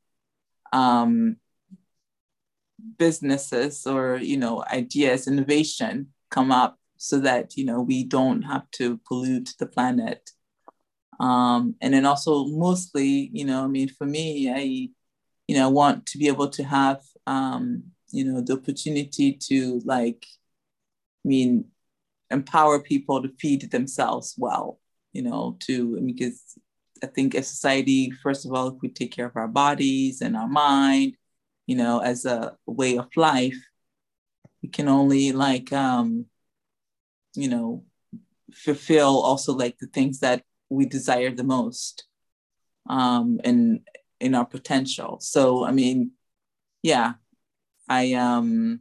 [0.72, 1.38] um,
[2.98, 8.70] businesses or you know ideas innovation come up so that you know we don't have
[8.72, 10.32] to pollute the planet.
[11.20, 14.90] Um, and then also mostly you know i mean for me i
[15.48, 20.26] you know want to be able to have um, you know the opportunity to like
[21.24, 21.66] i mean
[22.34, 24.80] empower people to feed themselves well
[25.14, 26.58] you know to because
[27.04, 30.36] i think as society first of all if we take care of our bodies and
[30.36, 31.16] our mind
[31.68, 33.58] you know as a way of life
[34.62, 36.26] we can only like um
[37.36, 37.84] you know
[38.54, 42.06] fulfill also like the things that we desire the most
[42.90, 43.82] um and
[44.20, 45.18] in our potential.
[45.20, 46.12] So i mean
[46.82, 47.14] yeah
[47.90, 48.80] i um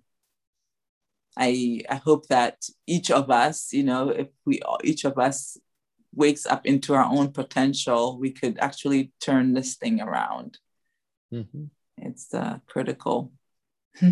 [1.36, 2.56] i i hope that
[2.86, 5.56] each of us you know if we each of us
[6.14, 10.58] wakes up into our own potential we could actually turn this thing around
[11.32, 11.64] mm-hmm.
[11.98, 13.32] it's uh, critical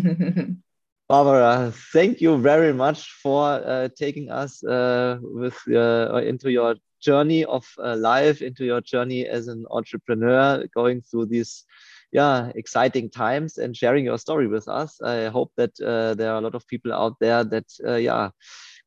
[1.11, 7.43] Barbara, thank you very much for uh, taking us uh, with uh, into your journey
[7.43, 11.65] of uh, life, into your journey as an entrepreneur, going through these
[12.11, 15.01] yeah exciting times and sharing your story with us.
[15.01, 18.29] I hope that uh, there are a lot of people out there that uh, yeah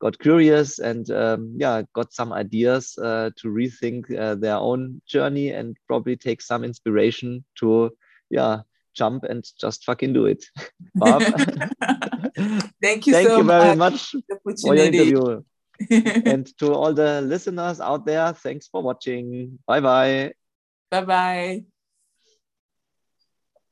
[0.00, 4.08] got curious and um, yeah got some ideas to rethink
[4.40, 7.90] their own journey and probably take some inspiration to
[8.30, 8.60] yeah
[8.94, 10.44] jump and just fucking do it.
[10.94, 11.22] Bob.
[12.82, 14.14] Thank you Thank so you very much,
[14.44, 15.42] much for your interview.
[15.90, 19.58] and to all the listeners out there, thanks for watching.
[19.66, 20.32] Bye bye.
[20.90, 21.73] Bye bye.